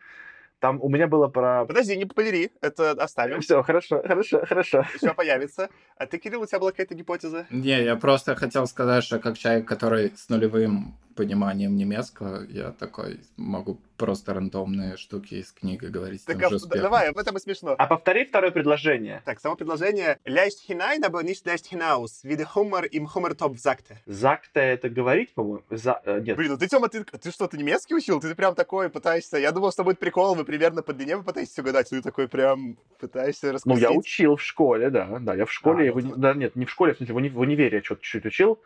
[0.59, 1.67] Там у меня было про...
[1.67, 3.41] Подожди, не попадери, это оставим.
[3.41, 4.87] Все, хорошо, хорошо, хорошо.
[4.95, 5.69] Еще появится.
[5.97, 7.47] А ты, Кирилл, у тебя была какая-то гипотеза?
[7.51, 13.21] Не, я просто хотел сказать, что как человек, который с нулевым пониманием немецкого, я такой
[13.37, 16.25] могу просто рандомные штуки из книги говорить.
[16.27, 17.75] Так, а, давай, об этом и смешно.
[17.79, 19.23] А повтори второе предложение.
[19.25, 23.97] Так, само предложение «Leicht hinein, aber nicht leicht hinaus, wie der Hummer im Hummertopf sagte».
[24.07, 25.63] Закта это говорить, по-моему?
[25.71, 26.01] За...
[26.05, 26.37] э, Нет.
[26.37, 28.21] Блин, ну ты, Тёма, ты, ты что, ты немецкий учил?
[28.21, 29.39] Ты прям такой пытаешься...
[29.39, 32.77] Я думал, что будет прикол, вы примерно по длине вы пытаетесь угадать, ты такой прям
[33.01, 33.83] пытаешься Ну, раскусить.
[33.83, 35.19] я учил в школе, да.
[35.21, 37.19] Да, я в школе, А, в ну да, нет, не в школе, в смысле, в,
[37.19, 38.61] уни- в универе я что-то чуть учил.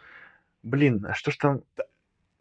[0.64, 1.62] Блин, а что ж там...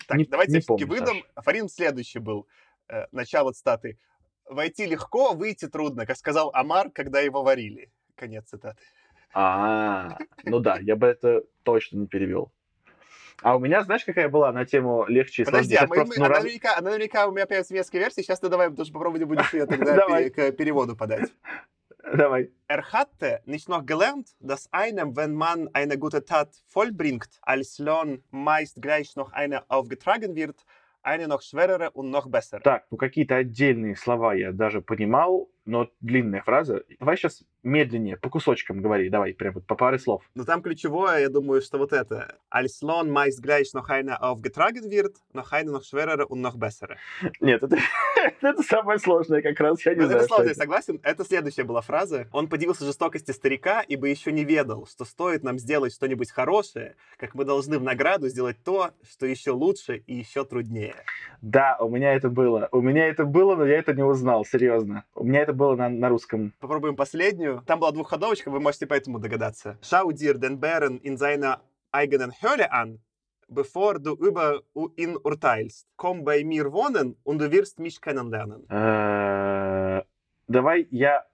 [0.10, 1.18] Так, не- давайте не все-таки выдам.
[1.36, 2.48] Афоризм следующий был.
[2.90, 3.98] Э, начало цитаты.
[4.46, 7.92] «Войти легко, выйти трудно», как сказал Амар, когда его варили.
[8.16, 8.82] Конец цитаты.
[9.34, 12.52] А, ну да, я бы это точно не перевел.
[13.44, 15.86] А у меня, знаешь, какая была на тему легче и Подожди, сложнее?
[15.86, 18.50] а, мы- просто, мы- ну, раз- наверняка, наверняка у меня появится немецкая версия, сейчас ты
[18.50, 21.30] давай тоже попробуй будешь ее тогда пере- к переводу подать.
[22.17, 22.51] Давай.
[22.69, 28.23] Er hatte nicht noch gelernt, dass einem, wenn man eine gute Tat vollbringt, als Lohn
[28.31, 30.65] meist gleich noch eine aufgetragen wird,
[31.03, 32.63] eine noch schwerere und noch bessere.
[32.63, 36.85] Так, ну какие-то отдельные слова я даже понимал, но длинная фраза.
[36.99, 40.24] Давай сейчас медленнее, по кусочкам говори, давай, прям вот по паре слов.
[40.36, 42.38] Но там ключевое, я думаю, что вот это.
[42.50, 46.56] Als Lohn meist gleich noch eine aufgetragen wird, noch eine noch schwerere und noch.
[47.40, 47.78] Нет, это,
[48.42, 50.60] это самое сложное как раз, я не знаю, это что сложно, я это.
[50.60, 51.00] согласен.
[51.04, 52.28] Это следующая была фраза.
[52.32, 57.36] Он подивился жестокости старика, ибо еще не ведал, что стоит нам сделать что-нибудь хорошее, как
[57.36, 60.96] мы должны в награду сделать то, что еще лучше и еще труднее.
[61.42, 62.68] Да, у меня это было.
[62.72, 65.06] У меня это было, но я это не узнал, серьезно.
[65.16, 66.54] У меня это было на, на русском.
[66.60, 67.49] Попробуем последнюю.
[67.66, 69.78] Там была двухходовочка, вы можете поэтому догадаться.
[69.82, 73.00] Dir den Bären in seiner eigenen Höhle an,
[73.48, 74.62] bevor du über
[74.96, 75.88] ihn urteilst.
[75.96, 78.66] Komm bei mir wohnen und du wirst mich kennenlernen.
[80.48, 81.26] Давай я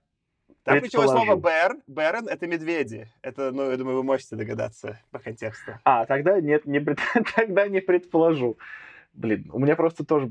[0.65, 1.77] Там ключевое слово «бэр».
[1.85, 3.07] «Бэрен»— это медведи.
[3.21, 5.79] Это, ну, я думаю, вы можете догадаться по контексту.
[5.83, 6.97] А, тогда нет, не пред-
[7.35, 8.57] тогда не предположу.
[9.13, 10.29] Блин, у меня просто тоже...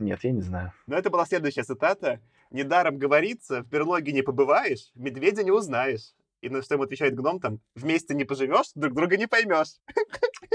[0.00, 0.72] Нет, я не знаю.
[0.88, 2.20] Но это была следующая цитата.
[2.50, 6.14] «Недаром говорится, в берлоге не побываешь, медведя не узнаешь».
[6.40, 9.74] И на что ему отвечает гном там, вместе не поживешь, друг друга не поймешь.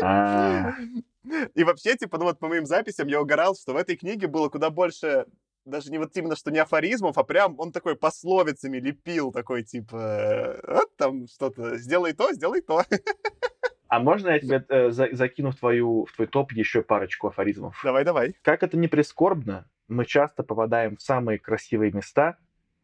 [0.01, 0.73] А,
[1.55, 4.49] И вообще, типа, ну вот по моим записям я угорал, что в этой книге было
[4.49, 5.25] куда больше
[5.65, 10.59] даже не вот именно, что не афоризмов, а прям он такой пословицами лепил, такой, типа,
[10.67, 12.83] вот там что-то, сделай то, сделай то.
[13.87, 17.79] А можно я тебе э, за- закину в, твою, в твой топ еще парочку афоризмов?
[17.83, 18.35] Давай, давай.
[18.41, 22.37] Как это не прискорбно, мы часто попадаем в самые красивые места,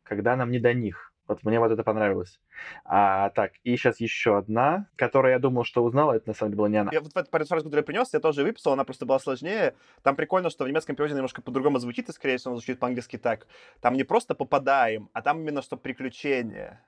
[0.03, 1.09] когда нам не до них.
[1.29, 2.39] Вот мне вот это понравилось.
[2.83, 6.57] А, так, и сейчас еще одна, которую я думал, что узнала, это на самом деле
[6.57, 6.89] была не она.
[6.91, 9.75] Я вот эту фразу, которую я принес, я тоже выписал, она просто была сложнее.
[10.01, 13.17] Там прикольно, что в немецком переводе немножко по-другому звучит, и, скорее всего, он звучит по-английски
[13.17, 13.45] так.
[13.79, 16.83] Там не просто попадаем, а там именно что приключения.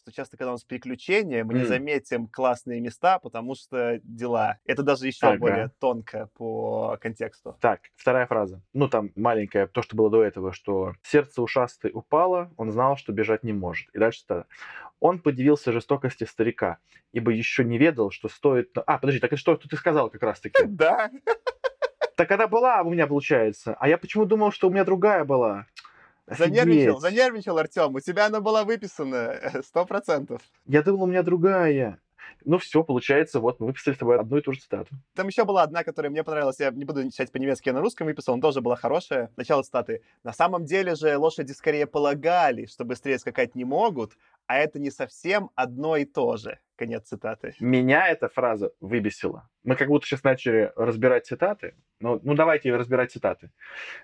[0.00, 4.56] Что часто, когда у нас приключения, мы не заметим классные места, потому что дела.
[4.64, 5.38] Это даже еще Ага.
[5.38, 7.58] более тонко по контексту.
[7.60, 8.62] Так, вторая фраза.
[8.72, 13.12] Ну, там маленькая, то, что было до этого, что сердце ушастый упало, он знал, что
[13.12, 13.90] бежать не может.
[13.92, 14.46] И дальше то
[15.00, 16.78] Он подивился жестокости старика,
[17.12, 18.70] ибо еще не ведал, что стоит...
[18.86, 20.62] А, подожди, так это что, что ты сказал как раз-таки?
[20.66, 21.10] Да.
[22.16, 23.76] Так она была у меня, получается.
[23.78, 25.66] А я почему думал, что у меня другая была?
[26.30, 27.00] Занервничал, Офигеть.
[27.00, 27.94] занервничал, Артем.
[27.94, 29.34] У тебя она была выписана,
[29.66, 30.40] сто процентов.
[30.66, 32.00] Я думал, у меня другая.
[32.44, 34.94] Ну все, получается, вот мы выписали с тобой одну и ту же цитату.
[35.14, 36.58] Там еще была одна, которая мне понравилась.
[36.58, 38.34] Я не буду читать по-немецки, я на русском выписал.
[38.34, 39.30] Она тоже была хорошая.
[39.36, 40.02] Начало цитаты.
[40.22, 44.12] На самом деле же лошади скорее полагали, что быстрее скакать не могут,
[44.50, 46.58] а это не совсем одно и то же.
[46.74, 47.54] Конец цитаты.
[47.60, 49.48] Меня эта фраза выбесила.
[49.62, 51.76] Мы как будто сейчас начали разбирать цитаты.
[52.00, 53.52] Ну, ну давайте разбирать цитаты.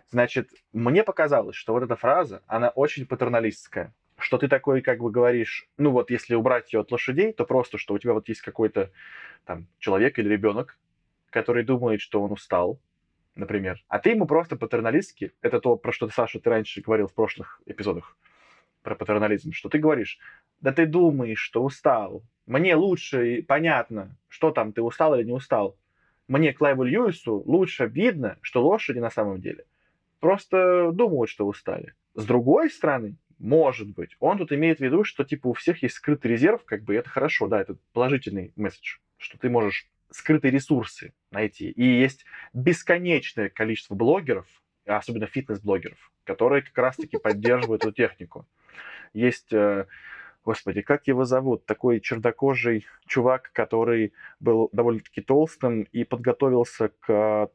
[0.08, 3.92] Значит, мне показалось, что вот эта фраза, она очень патерналистская.
[4.18, 7.76] что ты такой как бы говоришь, ну вот если убрать ее от лошадей, то просто,
[7.76, 8.92] что у тебя вот есть какой-то
[9.46, 10.78] там человек или ребенок,
[11.30, 12.78] который думает, что он устал,
[13.34, 17.08] например, а ты ему просто патерналистски, это то, про что ты, Саша, ты раньше говорил
[17.08, 18.16] в прошлых эпизодах,
[18.86, 20.16] про патернализм, что ты говоришь,
[20.60, 25.76] да ты думаешь, что устал, мне лучше понятно, что там, ты устал или не устал.
[26.28, 29.64] Мне, Клайву Льюису, лучше видно, что лошади на самом деле
[30.20, 31.94] просто думают, что устали.
[32.14, 35.96] С другой стороны, может быть, он тут имеет в виду, что типа у всех есть
[35.96, 41.12] скрытый резерв, как бы это хорошо, да, это положительный месседж, что ты можешь скрытые ресурсы
[41.32, 41.70] найти.
[41.70, 44.46] И есть бесконечное количество блогеров,
[44.86, 48.46] особенно фитнес-блогеров, которые как раз-таки поддерживают эту технику.
[49.12, 49.86] Есть, э,
[50.44, 51.66] господи, как его зовут?
[51.66, 57.50] Такой чернокожий чувак, который был довольно-таки толстым и подготовился к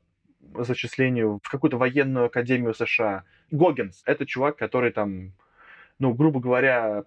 [0.55, 3.23] зачислению в какую-то военную академию США.
[3.51, 4.01] Гоггинс.
[4.05, 5.33] Это чувак, который там,
[5.99, 7.05] ну, грубо говоря,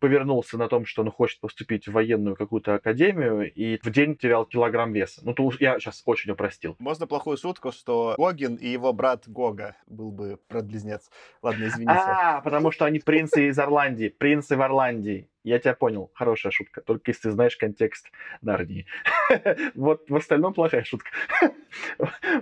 [0.00, 4.44] повернулся на том, что он хочет поступить в военную какую-то академию, и в день терял
[4.46, 5.20] килограмм веса.
[5.24, 6.76] Ну, то я сейчас очень упростил.
[6.78, 11.10] Можно плохую шутку, что Гогин и его брат Гога был бы брат-близнец.
[11.42, 11.92] Ладно, извините.
[11.92, 14.08] А, потому что они принцы из Ирландии.
[14.08, 15.28] Принцы в Ирландии.
[15.44, 16.10] Я тебя понял.
[16.14, 16.80] Хорошая шутка.
[16.80, 18.86] Только если ты знаешь контекст Нарнии.
[19.74, 21.10] Вот в остальном плохая шутка.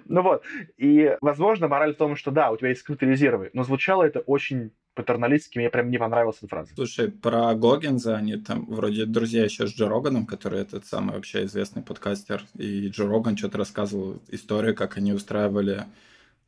[0.06, 0.44] Ну вот.
[0.76, 3.50] И, возможно, мораль в том, что да, у тебя есть скрытые резервы.
[3.54, 6.74] Но звучало это очень патерналистски, мне прям не понравилась эта фраза.
[6.74, 11.44] Слушай, про Гогинза, они там вроде друзья еще с Джо Роганом, который этот самый вообще
[11.44, 15.86] известный подкастер, и Джо Роган что-то рассказывал историю, как они устраивали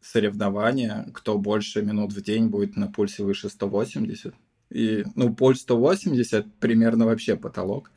[0.02, 4.34] соревнования, кто больше минут в день будет на пульсе выше 180.
[4.74, 7.90] И, ну, пульс 180 примерно вообще потолок.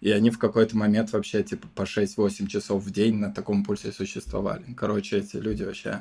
[0.00, 3.92] И они в какой-то момент вообще типа по 6-8 часов в день на таком пульсе
[3.92, 4.64] существовали.
[4.76, 6.00] Короче, эти люди вообще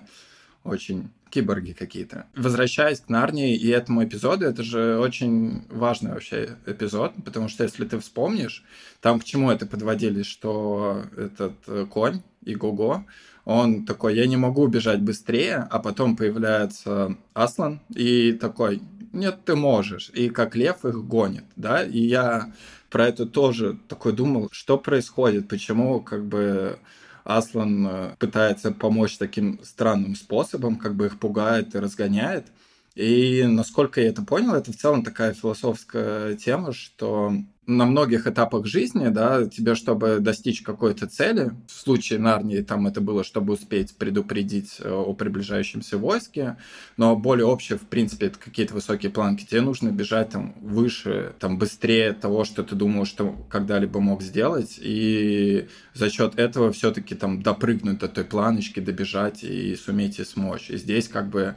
[0.63, 2.25] очень киборги какие-то.
[2.35, 7.85] Возвращаясь к Нарнии и этому эпизоду, это же очень важный вообще эпизод, потому что если
[7.85, 8.63] ты вспомнишь,
[9.01, 13.05] там к чему это подводили, что этот э, конь и Гого,
[13.45, 18.81] он такой, я не могу бежать быстрее, а потом появляется Аслан и такой,
[19.13, 20.09] нет, ты можешь.
[20.13, 22.51] И как лев их гонит, да, и я
[22.89, 26.79] про это тоже такой думал, что происходит, почему как бы
[27.23, 32.47] Аслан э, пытается помочь таким странным способом, как бы их пугает и разгоняет.
[32.95, 37.33] И насколько я это понял, это в целом такая философская тема, что
[37.77, 43.01] на многих этапах жизни, да, тебе, чтобы достичь какой-то цели, в случае Нарнии там это
[43.01, 46.57] было, чтобы успеть предупредить э, о приближающемся войске,
[46.97, 51.57] но более общее, в принципе, это какие-то высокие планки, тебе нужно бежать там выше, там
[51.57, 57.41] быстрее того, что ты думал, что когда-либо мог сделать, и за счет этого все-таки там
[57.41, 60.69] допрыгнуть до той планочки, добежать и суметь и смочь.
[60.69, 61.55] И здесь как бы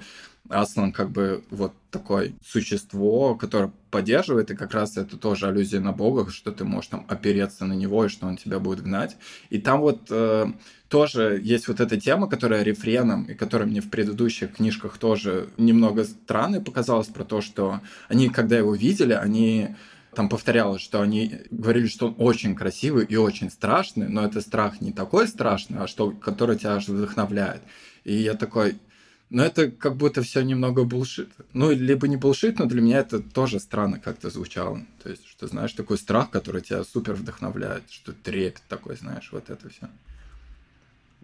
[0.48, 5.92] Аслан как бы вот такое существо, которое поддерживает, и как раз это тоже аллюзия на
[5.92, 9.16] Бога, что ты можешь там опереться на него, и что он тебя будет гнать.
[9.48, 10.46] И там вот э,
[10.88, 16.04] тоже есть вот эта тема, которая рефреном, и которая мне в предыдущих книжках тоже немного
[16.04, 19.74] странной показалась, про то, что они, когда его видели, они
[20.14, 24.80] там повторялось, что они говорили, что он очень красивый и очень страшный, но это страх
[24.80, 27.62] не такой страшный, а что, который тебя аж вдохновляет.
[28.04, 28.76] И я такой,
[29.30, 31.30] но это как будто все немного булшит.
[31.52, 34.80] Ну, либо не булшит, но для меня это тоже странно как-то звучало.
[35.02, 39.50] То есть, что знаешь, такой страх, который тебя супер вдохновляет, что трепет такой, знаешь, вот
[39.50, 39.88] это все.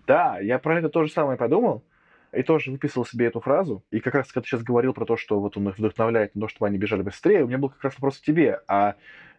[0.07, 1.85] Да, я про это то же самое подумал.
[2.33, 3.85] И тоже выписал себе эту фразу.
[3.91, 6.43] И как раз, когда ты сейчас говорил про то, что вот он их вдохновляет на
[6.43, 8.61] то, чтобы они бежали быстрее, у меня был как раз вопрос к тебе.
[8.69, 8.95] А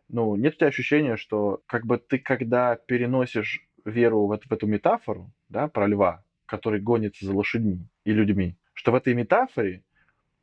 [0.10, 4.68] ну, нет у тебя ощущения, что как бы ты, когда переносишь веру в, в эту
[4.68, 9.84] метафору, да, про льва, который гонится за лошадьми и людьми, что в этой метафоре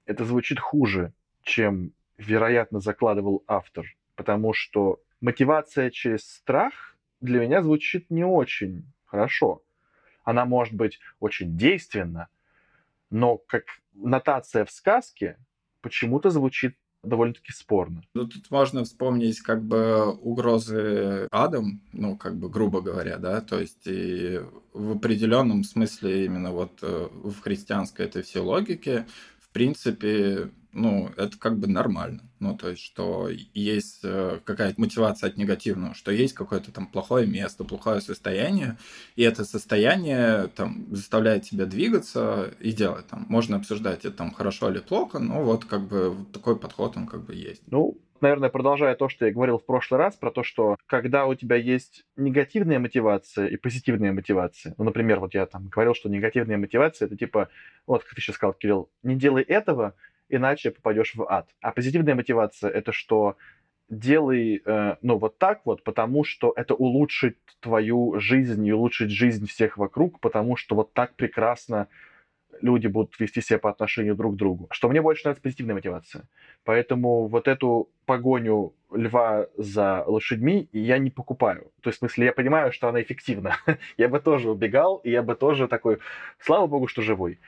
[0.07, 3.85] это звучит хуже, чем, вероятно, закладывал автор.
[4.15, 9.63] Потому что мотивация через страх для меня звучит не очень хорошо.
[10.25, 12.29] Она может быть очень действенна,
[13.11, 15.37] но как нотация в сказке
[15.83, 18.03] почему-то звучит довольно-таки спорно.
[18.15, 23.59] Ну, тут можно вспомнить как бы угрозы адом, ну, как бы грубо говоря, да, то
[23.59, 24.41] есть и
[24.73, 29.07] в определенном смысле именно вот э, в христианской этой всей логике,
[29.41, 32.23] в принципе, ну, это как бы нормально.
[32.41, 37.27] Ну, то есть, что есть э, какая-то мотивация от негативного, что есть какое-то там плохое
[37.27, 38.77] место, плохое состояние,
[39.17, 43.27] и это состояние там заставляет тебя двигаться и делать там.
[43.29, 47.25] Можно обсуждать, это там хорошо или плохо, но вот как бы такой подход, он как
[47.25, 47.63] бы есть.
[47.67, 51.35] Ну, наверное, продолжая то, что я говорил в прошлый раз, про то, что когда у
[51.35, 56.59] тебя есть негативная мотивация и позитивная мотивация, ну, например, вот я там говорил, что негативная
[56.59, 57.49] мотивация, это типа,
[57.87, 59.95] вот как ты сейчас сказал, Кирилл, не делай этого,
[60.29, 61.49] иначе попадешь в ад.
[61.61, 63.37] А позитивная мотивация это что
[63.89, 69.47] делай, э, ну, вот так вот, потому что это улучшит твою жизнь и улучшит жизнь
[69.47, 71.89] всех вокруг, потому что вот так прекрасно
[72.61, 74.69] люди будут вести себя по отношению друг к другу.
[74.71, 76.25] Что мне больше нравится позитивная мотивация.
[76.65, 81.71] Поэтому вот эту погоню льва за лошадьми я не покупаю.
[81.83, 83.57] То есть, в смысле, я понимаю, что она эффективна.
[83.97, 85.99] я бы тоже убегал, и я бы тоже такой,
[86.39, 87.39] слава богу, что живой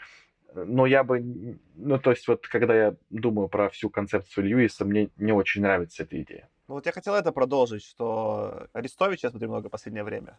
[0.54, 5.10] но я бы, ну, то есть вот когда я думаю про всю концепцию Льюиса, мне
[5.16, 6.48] не очень нравится эта идея.
[6.68, 10.38] Ну вот я хотел это продолжить, что Арестович я смотрю много в последнее время.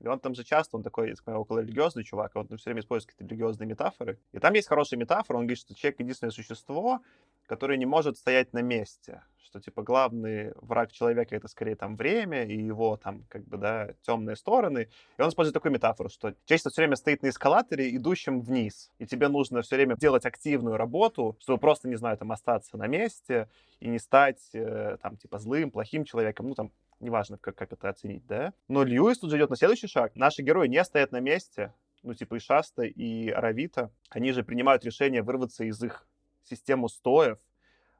[0.00, 3.10] И он там же часто, он такой, такой около религиозный чувак, он все время использует
[3.10, 4.18] какие-то религиозные метафоры.
[4.32, 7.00] И там есть хорошая метафора, он говорит, что человек единственное существо,
[7.48, 9.22] которое не может стоять на месте.
[9.42, 13.94] Что, типа, главный враг человека— это скорее там время и его там, как бы, да,
[14.02, 14.90] темные стороны.
[15.16, 18.90] И он использует такую метафору, что человечество все время стоит на эскалаторе, идущем вниз.
[18.98, 22.86] И тебе нужно все время делать активную работу, чтобы просто, не знаю, там, остаться на
[22.86, 23.48] месте
[23.80, 26.48] и не стать, э, там, типа, злым, плохим человеком.
[26.48, 28.52] Ну, там, неважно, как, как это оценить, да.
[28.68, 30.14] Но Льюис тут же идет на следующий шаг.
[30.14, 34.84] Наши герои не стоят на месте, ну, типа и Шаста, и Аравита, они же принимают
[34.84, 36.06] решение вырваться из их
[36.48, 37.38] систему стоев,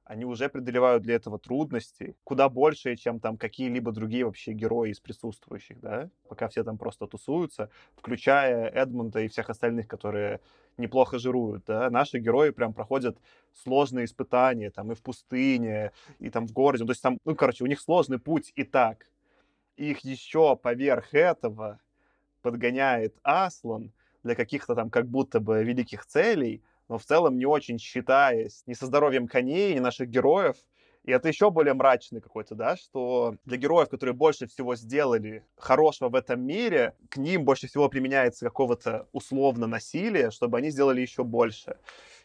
[0.09, 5.01] они уже преодолевают для этого трудности, куда больше, чем там какие-либо другие вообще герои из
[5.01, 10.41] присутствующих, да, пока все там просто тусуются, включая Эдмунда и всех остальных, которые
[10.79, 13.19] неплохо жируют, да, наши герои прям проходят
[13.53, 17.65] сложные испытания, там, и в пустыне, и там в городе, то есть там, ну, короче,
[17.65, 19.11] у них сложный путь и так.
[19.77, 21.81] Их еще поверх этого
[22.41, 27.79] подгоняет Аслан для каких-то там как будто бы великих целей, но в целом не очень
[27.79, 30.57] считаясь ни со здоровьем коней, ни наших героев.
[31.05, 36.11] И это еще более мрачный какой-то, да, что для героев, которые больше всего сделали хорошего
[36.11, 41.25] в этом мире, к ним больше всего применяется какого-то условно насилия, чтобы они сделали еще
[41.25, 41.79] больше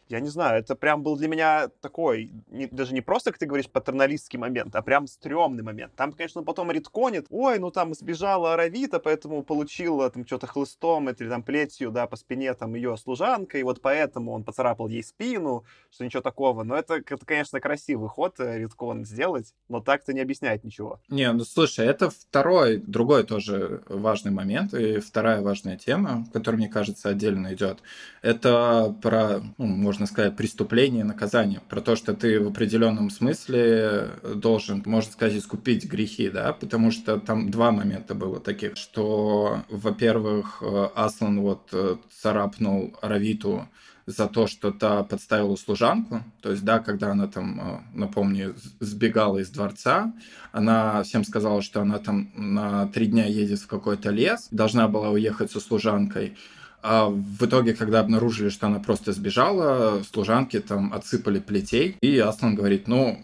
[0.09, 3.45] я не знаю, это прям был для меня такой, не, даже не просто, как ты
[3.45, 5.93] говоришь, патерналистский момент, а прям стрёмный момент.
[5.95, 11.09] Там, конечно, он потом редконит, ой, ну там сбежала Аравита, поэтому получила там что-то хлыстом
[11.09, 15.03] или там плетью, да, по спине там ее служанка, и вот поэтому он поцарапал ей
[15.03, 16.63] спину, что ничего такого.
[16.63, 20.99] Но это, это конечно, красивый ход э, редкон сделать, но так-то не объясняет ничего.
[21.09, 26.69] Не, ну слушай, это второй, другой тоже важный момент, и вторая важная тема, которая, мне
[26.69, 27.79] кажется, отдельно идет.
[28.21, 34.81] Это про, ну, можно сказать, преступление, наказание, про то, что ты в определенном смысле должен,
[34.87, 40.63] можно сказать, искупить грехи, да, потому что там два момента было таких, что, во-первых,
[40.95, 43.67] Аслан вот э, царапнул Равиту
[44.07, 46.23] за то, что та подставила служанку.
[46.41, 50.11] То есть, да, когда она там, э, напомню, сбегала из дворца,
[50.51, 55.11] она всем сказала, что она там на три дня едет в какой-то лес, должна была
[55.11, 56.35] уехать со служанкой.
[56.83, 62.55] А в итоге, когда обнаружили, что она просто сбежала, служанки там отсыпали плетей, и Аслан
[62.55, 63.19] говорит, ну,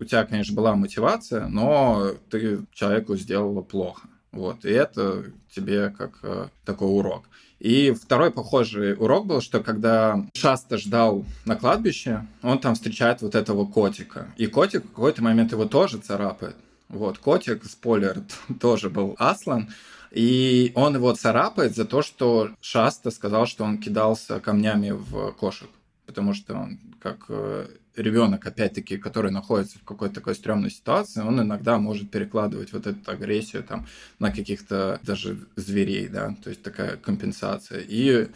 [0.00, 4.08] у тебя, конечно, была мотивация, но ты человеку сделала плохо.
[4.32, 7.24] Вот, и это тебе как э, такой урок.
[7.60, 13.34] И второй похожий урок был, что когда Шаста ждал на кладбище, он там встречает вот
[13.34, 14.26] этого котика.
[14.38, 16.56] И котик в какой-то момент его тоже царапает.
[16.88, 18.22] Вот, котик, спойлер,
[18.60, 19.68] тоже был Аслан.
[20.12, 25.70] И он его царапает за то, что Шаста сказал, что он кидался камнями в кошек.
[26.06, 31.40] Потому что он как э, ребенок, опять-таки, который находится в какой-то такой стрёмной ситуации, он
[31.40, 33.86] иногда может перекладывать вот эту агрессию там
[34.18, 37.80] на каких-то даже зверей, да, то есть такая компенсация.
[37.80, 38.28] И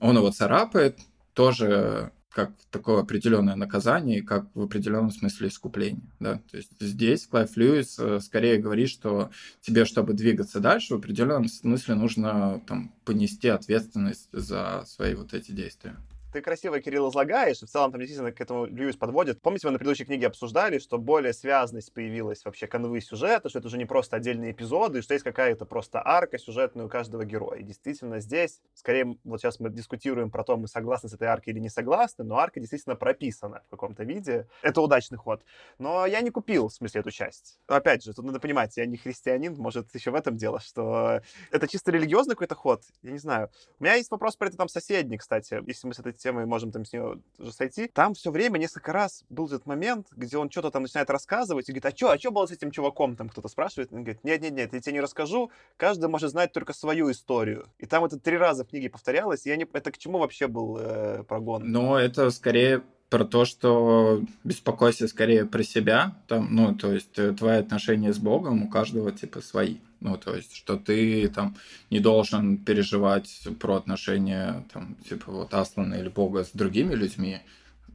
[0.00, 0.98] он его царапает,
[1.34, 6.08] тоже как такое определенное наказание и как в определенном смысле искупление.
[6.20, 6.40] Да?
[6.48, 11.48] То есть здесь Клайв Льюис э, скорее говорит, что тебе, чтобы двигаться дальше, в определенном
[11.48, 15.96] смысле нужно там, понести ответственность за свои вот эти действия
[16.32, 19.40] ты красиво, Кирилл, излагаешь, и в целом там действительно к этому Льюис подводит.
[19.40, 23.68] Помните, мы на предыдущей книге обсуждали, что более связанность появилась вообще канвы сюжета, что это
[23.68, 27.60] уже не просто отдельные эпизоды, что есть какая-то просто арка сюжетная у каждого героя.
[27.60, 31.54] И действительно здесь, скорее, вот сейчас мы дискутируем про то, мы согласны с этой аркой
[31.54, 34.46] или не согласны, но арка действительно прописана в каком-то виде.
[34.62, 35.42] Это удачный ход.
[35.78, 37.58] Но я не купил, в смысле, эту часть.
[37.66, 41.66] Опять же, тут надо понимать, я не христианин, может, еще в этом дело, что это
[41.68, 43.50] чисто религиозный какой-то ход, я не знаю.
[43.78, 46.72] У меня есть вопрос про это там соседний, кстати, если мы с этой темой можем
[46.72, 47.88] там с нее уже сойти.
[47.88, 51.72] Там все время, несколько раз был этот момент, где он что-то там начинает рассказывать и
[51.72, 53.16] говорит, а что, а что было с этим чуваком?
[53.16, 57.10] Там кто-то спрашивает, он говорит, нет-нет-нет, я тебе не расскажу, каждый может знать только свою
[57.10, 57.66] историю.
[57.78, 59.66] И там это три раза в книге повторялось, и я не...
[59.72, 61.62] это к чему вообще был э, прогон?
[61.64, 67.32] Ну, это скорее про то, что беспокойся скорее про себя, там, ну, то есть э,
[67.32, 69.76] твои отношения с Богом у каждого типа свои.
[70.00, 71.56] Ну, то есть, что ты там
[71.90, 77.40] не должен переживать про отношения, там, типа, вот Аслана или Бога с другими людьми,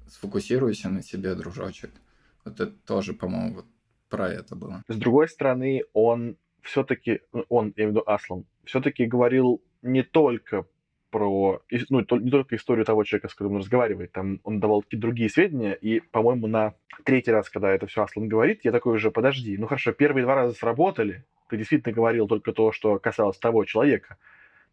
[0.09, 1.91] сфокусируйся на себе, дружочек.
[2.43, 3.65] Вот это тоже, по-моему, вот
[4.09, 4.83] про это было.
[4.87, 10.65] С другой стороны, он все-таки, он, я имею в виду Аслан, все-таки говорил не только
[11.13, 15.03] про, ну, не только историю того человека, с которым он разговаривает, там он давал какие-то
[15.03, 19.11] другие сведения, и, по-моему, на третий раз, когда это все Аслан говорит, я такой уже,
[19.11, 23.63] подожди, ну хорошо, первые два раза сработали, ты действительно говорил только то, что касалось того
[23.63, 24.17] человека,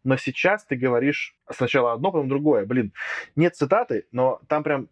[0.03, 2.65] но сейчас ты говоришь сначала одно, потом другое.
[2.65, 2.91] Блин,
[3.35, 4.89] нет цитаты, но там прям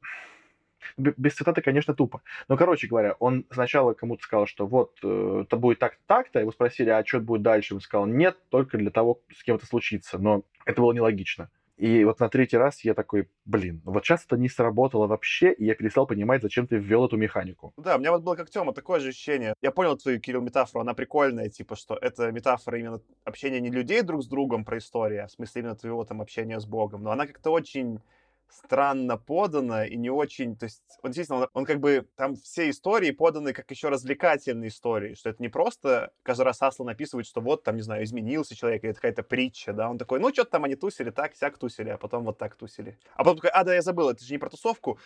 [0.98, 2.22] без цитаты, конечно, тупо.
[2.48, 6.52] Но, короче говоря, он сначала кому-то сказал, что вот, э, это будет так так-то, его
[6.52, 7.76] спросили, а что будет дальше?
[7.76, 10.18] Он сказал, нет, только для того, с кем это случится.
[10.18, 11.50] Но это было нелогично.
[11.80, 15.64] И вот на третий раз я такой, блин, вот сейчас это не сработало вообще, и
[15.64, 17.74] я перестал понимать, зачем ты ввел эту механику.
[17.78, 19.54] Да, у меня вот было как Тёма, такое же ощущение.
[19.62, 24.02] Я понял твою, Кирилл, метафору, она прикольная, типа, что это метафора именно общения не людей
[24.02, 27.12] друг с другом про историю, а в смысле именно твоего там общения с Богом, но
[27.12, 28.02] она как-то очень
[28.50, 32.70] странно подано и не очень, то есть он действительно, он, он как бы, там все
[32.70, 37.42] истории поданы как еще развлекательные истории, что это не просто каждый раз Аслан написывает, что
[37.42, 40.52] вот там, не знаю, изменился человек, или это какая-то притча, да, он такой, ну, что-то
[40.52, 42.98] там они тусили так, сяк тусили, а потом вот так тусили.
[43.16, 45.00] А потом такой, а, да, я забыл, это же не про тусовку,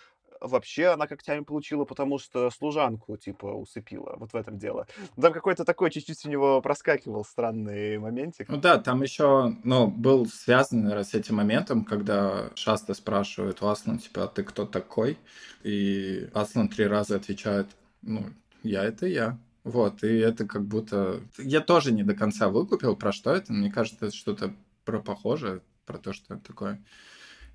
[0.44, 4.16] вообще она когтями получила, потому что служанку, типа, усыпила.
[4.18, 4.88] Вот в этом дело.
[5.20, 8.50] Там какой-то такой чуть-чуть у него проскакивал странный моментик.
[8.50, 13.68] Ну да, там еще, ну, был связан, наверное, с этим моментом, когда Шаста спрашивает у
[13.68, 15.18] Аслана, типа, а ты кто такой?
[15.64, 17.68] И Аслан три раза отвечает,
[18.02, 18.26] ну,
[18.64, 19.38] я— это я.
[19.64, 21.22] Вот, и это как будто...
[21.38, 23.54] Я тоже не до конца выкупил, про что это.
[23.54, 26.84] Мне кажется, это что-то про похожее, про то, что такое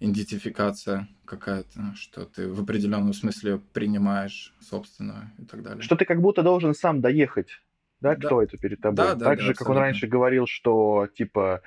[0.00, 5.82] идентификация какая-то, что ты в определенном смысле принимаешь собственную и так далее.
[5.82, 7.60] Что ты как будто должен сам доехать,
[8.00, 8.26] да, да.
[8.26, 8.96] кто это перед тобой.
[8.96, 9.54] Да, да, так да, же, абсолютно.
[9.54, 11.62] как он раньше говорил, что типа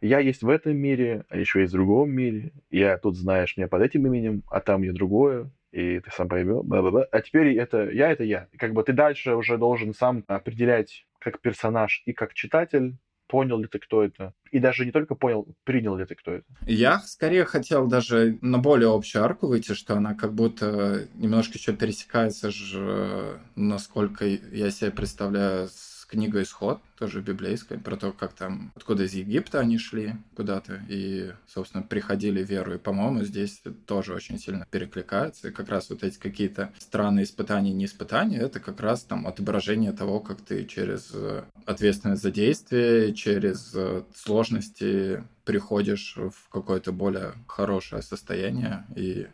[0.00, 3.68] я есть в этом мире, а еще есть в другом мире, я тут знаешь меня
[3.68, 6.64] под этим именем, а там я другое, и ты сам поймешь,
[7.12, 8.48] а теперь это я, это я.
[8.58, 12.96] Как бы ты дальше уже должен сам определять как персонаж и как читатель,
[13.26, 14.32] понял ли ты, кто это.
[14.50, 16.46] И даже не только понял, принял ли ты, кто это.
[16.66, 21.72] Я скорее хотел даже на более общую арку выйти, что она как будто немножко еще
[21.72, 28.72] пересекается же, насколько я себе представляю, с книга «Исход», тоже библейская, про то, как там,
[28.74, 32.74] откуда из Египта они шли куда-то и, собственно, приходили веру.
[32.74, 35.48] И, по-моему, здесь тоже очень сильно перекликается.
[35.48, 39.92] И как раз вот эти какие-то странные испытания не испытания, это как раз там отображение
[39.92, 47.34] того, как ты через э, ответственность за действие, через э, сложности приходишь в какое-то более
[47.46, 49.28] хорошее состояние и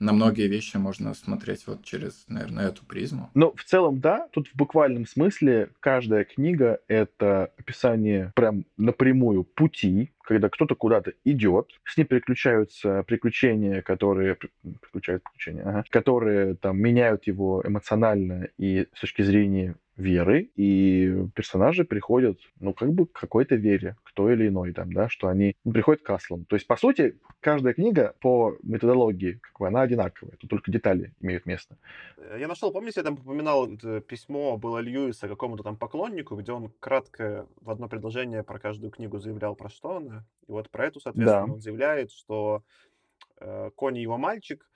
[0.00, 3.30] на многие вещи можно смотреть вот через, наверное, эту призму.
[3.34, 4.28] Ну, в целом, да.
[4.32, 11.70] Тут в буквальном смысле каждая книга— это описание прям напрямую пути, когда кто-то куда-то идет,
[11.84, 14.36] с ним переключаются приключения, которые
[14.80, 21.84] приключают приключения, ага, которые там меняют его эмоционально и с точки зрения веры, и персонажи
[21.84, 25.56] приходят, ну, как бы к какой-то вере, к той или иной, там, да, что они
[25.64, 26.44] ну, приходят к аслам.
[26.46, 31.12] То есть, по сути, каждая книга по методологии, как бы, она одинаковая, тут только детали
[31.20, 31.76] имеют место.
[32.38, 33.68] Я нашел, помните, я там упоминал
[34.08, 39.18] письмо было Льюиса какому-то там поклоннику, где он кратко в одно предложение про каждую книгу
[39.18, 40.24] заявлял, про что она.
[40.48, 41.52] И вот про эту, соответственно, да.
[41.52, 42.62] он заявляет, что
[43.40, 44.68] э, Кони его мальчик,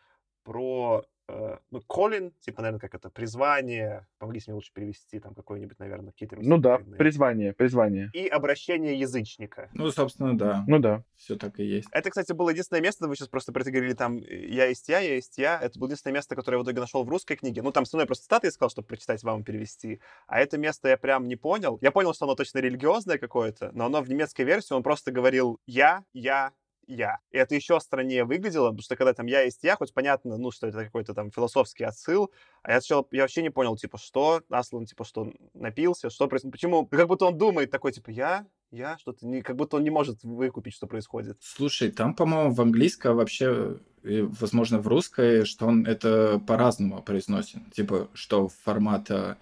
[0.45, 6.13] про Э, ну, Колин, типа, наверное, как это, призвание, по-английски лучше перевести, там, какой-нибудь, наверное,
[6.13, 6.37] какие-то...
[6.39, 8.11] Ну да, призвание, призвание.
[8.13, 9.71] И обращение язычника.
[9.73, 10.65] Ну, собственно, да.
[10.67, 11.03] Ну да.
[11.17, 11.89] Все так и есть.
[11.93, 15.01] Это, кстати, было единственное место, вы сейчас просто про это говорили, там, я есть я,
[15.01, 15.59] я есть я.
[15.61, 17.63] Это было единственное место, которое я в итоге нашел в русской книге.
[17.63, 20.01] Ну, там со мной просто статы искал, чтобы прочитать вам и перевести.
[20.27, 21.79] А это место я прям не понял.
[21.81, 25.61] Я понял, что оно точно религиозное какое-то, но оно в немецкой версии, он просто говорил
[25.67, 26.53] я, я,
[26.87, 27.19] я.
[27.31, 30.51] И это еще страннее выглядело, потому что когда там я есть я, хоть понятно, ну,
[30.51, 32.31] что это какой-то там философский отсыл,
[32.63, 36.53] а я сначала, я вообще не понял, типа, что Аслан, типа, что напился, что происходит,
[36.53, 39.91] почему, как будто он думает такой, типа, я, я, что-то, не, как будто он не
[39.91, 41.39] может выкупить, что происходит.
[41.41, 47.73] Слушай, там, по-моему, в английском вообще, и, возможно, в русской, что он это по-разному произносит,
[47.73, 49.39] типа, что формата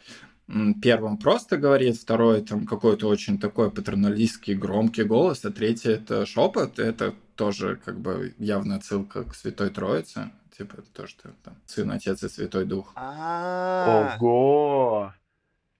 [0.82, 6.78] первым просто говорит, второй там какой-то очень такой патерналистский громкий голос, а третий это шепот,
[6.78, 12.22] это тоже как бы явная ссылка к Святой Троице, типа то, что там Сын, Отец
[12.22, 12.92] и Святой Дух.
[12.94, 14.16] А.
[14.20, 15.14] Ого!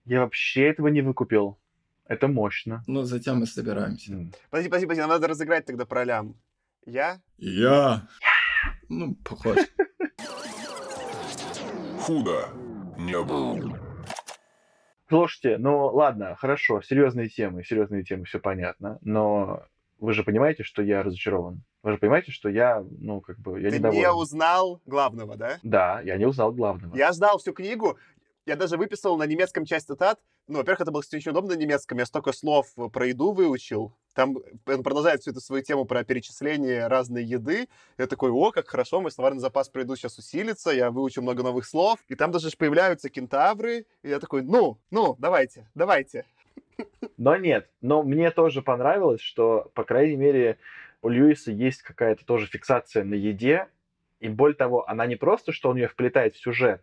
[0.05, 1.57] Я вообще этого не выкупил.
[2.05, 2.83] Это мощно.
[2.87, 4.11] Ну, затем мы собираемся.
[4.49, 6.35] Подожди, подожди, подожди, нам надо разыграть тогда про лям.
[6.85, 7.21] Я?
[7.37, 8.07] Я.
[8.89, 9.57] Ну, похож.
[12.01, 12.49] Худо
[12.97, 13.92] не был.
[15.13, 19.61] Слушайте, ну ладно, хорошо, серьезные темы, серьезные темы, все понятно, но
[19.99, 21.61] вы же понимаете, что я разочарован.
[21.83, 24.01] Вы же понимаете, что я, ну, как бы, я Ты недоволен.
[24.01, 25.59] не узнал главного, да?
[25.61, 26.95] Да, я не узнал главного.
[26.95, 27.99] Я ждал всю книгу,
[28.47, 30.19] я даже выписал на немецком часть цитат.
[30.47, 31.99] Ну, во-первых, это было, кстати, очень удобно на немецком.
[31.99, 33.93] Я столько слов про еду выучил.
[34.13, 37.69] Там он продолжает всю эту свою тему про перечисление разной еды.
[37.97, 41.43] Я такой, о, как хорошо, мой словарный запас про еду сейчас усилится, я выучу много
[41.43, 41.99] новых слов.
[42.09, 43.85] И там даже появляются кентавры.
[44.01, 46.25] И я такой, ну, ну, давайте, давайте.
[47.17, 50.57] Но нет, но мне тоже понравилось, что, по крайней мере,
[51.01, 53.67] у Льюиса есть какая-то тоже фиксация на еде,
[54.19, 56.81] и более того, она не просто, что он ее вплетает в сюжет,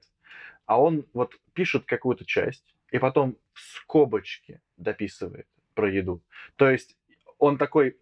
[0.67, 6.23] а он вот пишет какую-то часть, и потом в скобочки дописывает про еду.
[6.57, 6.97] То есть
[7.39, 7.97] он такой,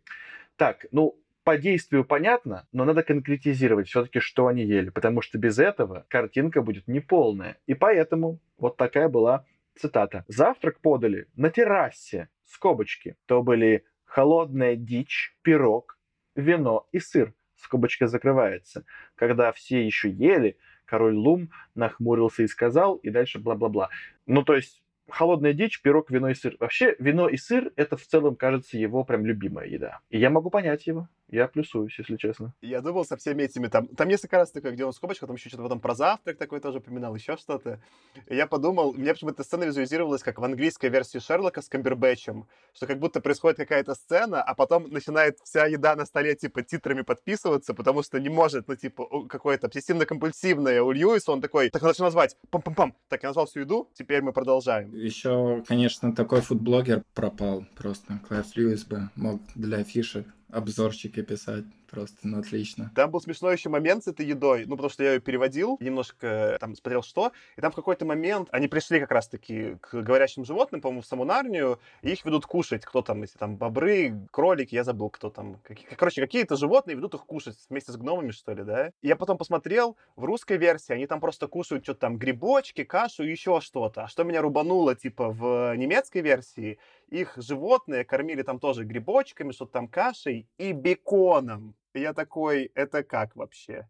[0.57, 5.59] так, ну, по действию понятно, но надо конкретизировать все-таки, что они ели, потому что без
[5.59, 7.57] этого картинка будет неполная.
[7.67, 10.25] И поэтому вот такая была цитата.
[10.29, 13.17] Завтрак подали на террасе, скобочки.
[13.27, 15.99] То были холодная дичь, пирог,
[16.35, 17.33] вино и сыр.
[17.57, 18.85] Скобочка закрывается.
[19.15, 20.59] Когда все еще ели,
[20.89, 23.91] король Лум нахмурился и сказал, и дальше бла-бла-бла.
[24.27, 26.57] Ну, то есть холодная дичь, пирог, вино и сыр.
[26.59, 30.01] Вообще, вино и сыр— это в целом, кажется, его прям любимая еда.
[30.11, 31.09] И я могу понять его.
[31.31, 32.55] Я плюсуюсь, если честно.
[32.63, 33.87] Я думал со всеми этими там...
[33.89, 36.79] Там несколько раз такое, где он скобочка, там еще что-то потом про завтрак такой тоже
[36.79, 37.81] упоминал, еще что-то.
[38.27, 42.87] И я подумал, мне почему-то сцена визуализировалась как в английской версии Шерлока с Камбербэтчем, что
[42.87, 47.75] как будто происходит какая-то сцена, а потом начинает вся еда на столе, типа, титрами подписываться,
[47.75, 52.37] потому что не может, ну, типа, какое-то обсессивно-компульсивное у Льюиса, он такой, так надо назвать,
[52.51, 54.95] пам-пам-пам, так я назвал всю еду, теперь мы продолжаем.
[54.95, 58.19] Еще, конечно, такой фудблогер пропал просто.
[58.27, 61.65] Клайв Льюис бы мог для фишек обзорчики писать.
[61.91, 62.93] Просто, ну, отлично.
[62.95, 66.57] Там был смешной еще момент с этой едой, ну, потому что я ее переводил, немножко
[66.61, 70.81] там смотрел что, и там в какой-то момент они пришли как раз-таки к говорящим животным,
[70.81, 72.85] по-моему, в саму Нарнию, и их ведут кушать.
[72.85, 75.59] Кто там, если там бобры, кролики, я забыл, кто там.
[75.97, 78.89] Короче, какие-то животные ведут их кушать вместе с гномами, что ли, да?
[79.01, 83.25] И я потом посмотрел, в русской версии они там просто кушают что-то там, грибочки, кашу
[83.25, 84.05] и еще что-то.
[84.05, 86.79] А что меня рубануло, типа, в немецкой версии,
[87.09, 91.75] их животные кормили там тоже грибочками, что-то там кашей и беконом.
[92.01, 93.87] Я такой, это как вообще?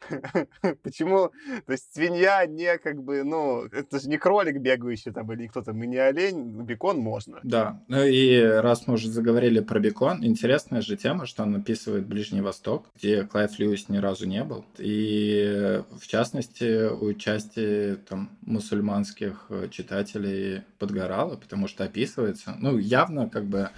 [0.82, 1.30] Почему?
[1.66, 5.72] То есть свинья не как бы, ну, это же не кролик бегающий там или кто-то,
[5.72, 7.40] мы не олень, бекон можно.
[7.42, 12.06] Да, ну и раз мы уже заговорили про бекон, интересная же тема, что он описывает
[12.06, 14.64] Ближний Восток, где Клайв Льюис ни разу не был.
[14.78, 23.44] И в частности, у части там мусульманских читателей подгорало, потому что описывается, ну, явно как
[23.44, 23.70] бы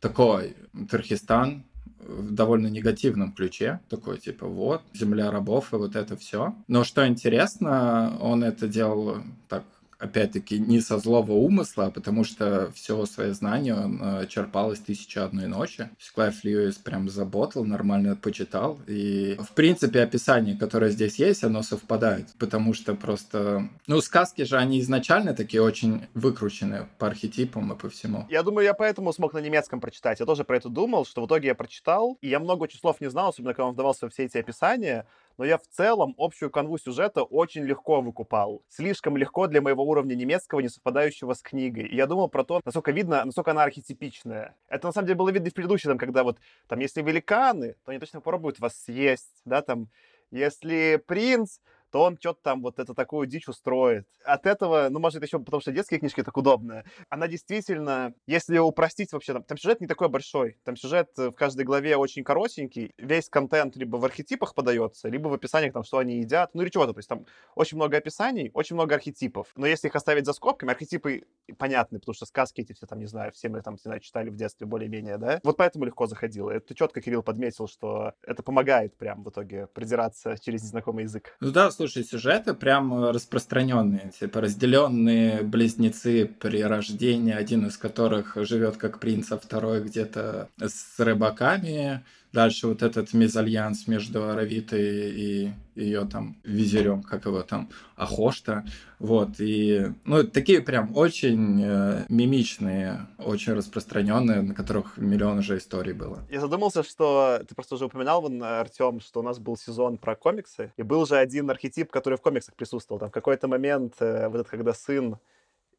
[0.00, 0.56] такой
[0.90, 1.64] Турхистан,
[2.06, 6.54] в довольно негативном ключе, такой типа вот, земля рабов и вот это все.
[6.68, 9.64] Но что интересно, он это делал так
[10.00, 15.18] опять-таки, не со злого умысла, потому что все свое знание он э, черпал из «Тысячи
[15.18, 15.88] одной ночи».
[16.14, 18.80] Клайв Льюис прям заботал, нормально почитал.
[18.86, 23.68] И, в принципе, описание, которое здесь есть, оно совпадает, потому что просто...
[23.86, 28.26] Ну, сказки же, они изначально такие очень выкручены по архетипам и по всему.
[28.28, 30.20] Я думаю, я поэтому смог на немецком прочитать.
[30.20, 33.00] Я тоже про это думал, что в итоге я прочитал, и я много очень слов
[33.00, 35.06] не знал, особенно когда он вдавался во все эти описания,
[35.40, 38.62] но я в целом общую канву сюжета очень легко выкупал.
[38.68, 41.84] Слишком легко для моего уровня немецкого, не совпадающего с книгой.
[41.84, 44.54] И я думал про то, насколько видно, насколько она архетипичная.
[44.68, 46.36] Это на самом деле было видно и в предыдущем, когда вот,
[46.68, 49.88] там, если великаны, то они точно попробуют вас съесть, да, там,
[50.30, 51.60] если принц,
[51.90, 54.06] то он что-то там вот это такую дичь устроит.
[54.24, 56.84] От этого, ну, может, еще потому что детские книжки так удобно.
[57.08, 60.58] Она действительно, если упростить вообще, там, там сюжет не такой большой.
[60.64, 62.92] Там сюжет в каждой главе очень коротенький.
[62.98, 66.68] Весь контент либо в архетипах подается, либо в описаниях, там, что они едят, ну или
[66.68, 66.92] чего-то.
[66.92, 69.48] То есть там очень много описаний, очень много архетипов.
[69.56, 71.24] Но если их оставить за скобками, архетипы
[71.58, 74.30] понятны, потому что сказки эти все там, не знаю, все мы там, не знаю, читали
[74.30, 75.40] в детстве более-менее, да?
[75.42, 76.50] Вот поэтому легко заходило.
[76.50, 81.36] Это четко Кирилл подметил, что это помогает прям в итоге продираться через незнакомый язык.
[81.40, 88.76] Ну да, слушай, сюжеты прям распространенные, типа разделенные близнецы при рождении, один из которых живет
[88.76, 92.04] как принц, а второй где-то с рыбаками.
[92.32, 98.64] Дальше вот этот мезальянс между Аравитой и ее там визирем, как его там, Ахошта.
[99.00, 105.92] Вот, и, ну, такие прям очень э, мимичные, очень распространенные, на которых миллион уже историй
[105.92, 106.20] было.
[106.30, 110.14] Я задумался, что ты просто уже упоминал, вон, Артем, что у нас был сезон про
[110.14, 113.00] комиксы, и был же один архетип, который в комиксах присутствовал.
[113.00, 115.16] Там в какой-то момент, э, вот этот, когда сын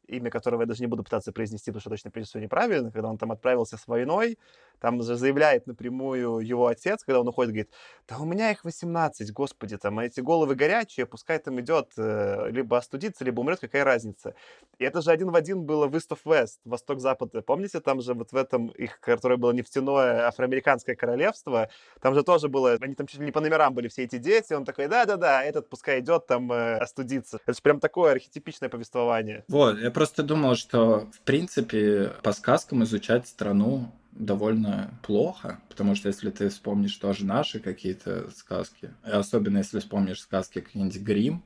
[0.08, 3.18] имя которого я даже не буду пытаться произнести, потому что точно произнесу неправильно, когда он
[3.18, 4.38] там отправился с войной,
[4.80, 7.70] там же заявляет напрямую его отец, когда он уходит, говорит,
[8.08, 12.76] да у меня их 18, господи, там эти головы горячие, пускай там идет э, либо
[12.76, 14.34] остудится, либо умрет, какая разница.
[14.78, 17.44] И это же один в один было в East of West, Восток-Запад.
[17.46, 21.68] Помните, там же вот в этом их, которое было нефтяное афроамериканское королевство,
[22.00, 24.52] там же тоже было, они там чуть ли не по номерам были все эти дети,
[24.52, 27.38] он такой, да-да-да, этот пускай идет там э, остудиться.
[27.44, 29.44] Это же прям такое архетипичное повествование.
[29.48, 36.08] Вот, я просто думал, что, в принципе, по сказкам изучать страну довольно плохо, потому что
[36.08, 41.42] если ты вспомнишь тоже наши какие-то сказки, и особенно если вспомнишь сказки какие-нибудь Грим,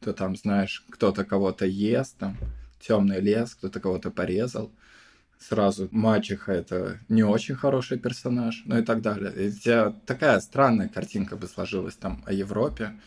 [0.00, 2.36] то там, знаешь, кто-то кого-то ест, там,
[2.80, 4.70] темный лес, кто-то кого-то порезал,
[5.38, 9.32] сразу мачеха это не очень хороший персонаж, ну и так далее.
[9.34, 12.98] И у тебя такая странная картинка бы сложилась там о Европе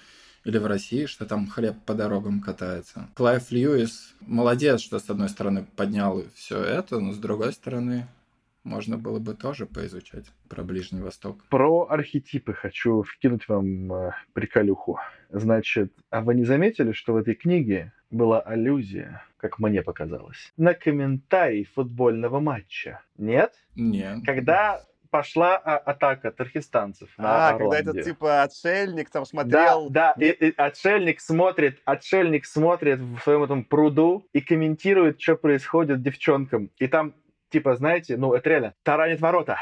[0.43, 3.09] или в России, что там хлеб по дорогам катается.
[3.15, 8.07] Клайв Льюис молодец, что с одной стороны поднял все это, но с другой стороны
[8.63, 11.43] можно было бы тоже поизучать про Ближний Восток.
[11.49, 14.99] Про архетипы хочу вкинуть вам э, приколюху.
[15.29, 20.73] Значит, а вы не заметили, что в этой книге была аллюзия, как мне показалось, на
[20.73, 23.01] комментарий футбольного матча?
[23.17, 23.53] Нет?
[23.75, 24.19] Нет.
[24.25, 29.89] Когда пошла а, атака тархистанцев на А, когда этот типа отшельник там смотрел...
[29.89, 35.35] Да, да, и, и отшельник смотрит, отшельник смотрит в своем этом пруду и комментирует, что
[35.35, 36.71] происходит девчонкам.
[36.77, 37.13] И там
[37.51, 39.59] типа, знаете, ну, это реально, таранит ворота.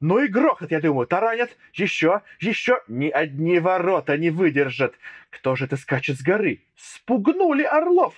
[0.00, 4.94] Ну и грохот, я думаю, таранят, еще, еще, ни одни ворота не выдержат.
[5.30, 6.62] Кто же это скачет с горы?
[6.76, 8.14] Спугнули орлов.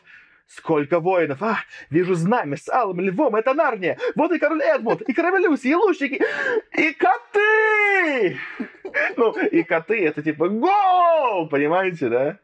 [0.46, 1.42] Сколько воинов!
[1.42, 1.58] А,
[1.90, 3.98] вижу знамя с алым львом, это Нарния!
[4.14, 6.22] Вот и король Эдмунд, и король Люси, и лучники,
[6.72, 8.38] и коты!
[9.16, 12.38] Ну, и коты, это типа гол, понимаете, да?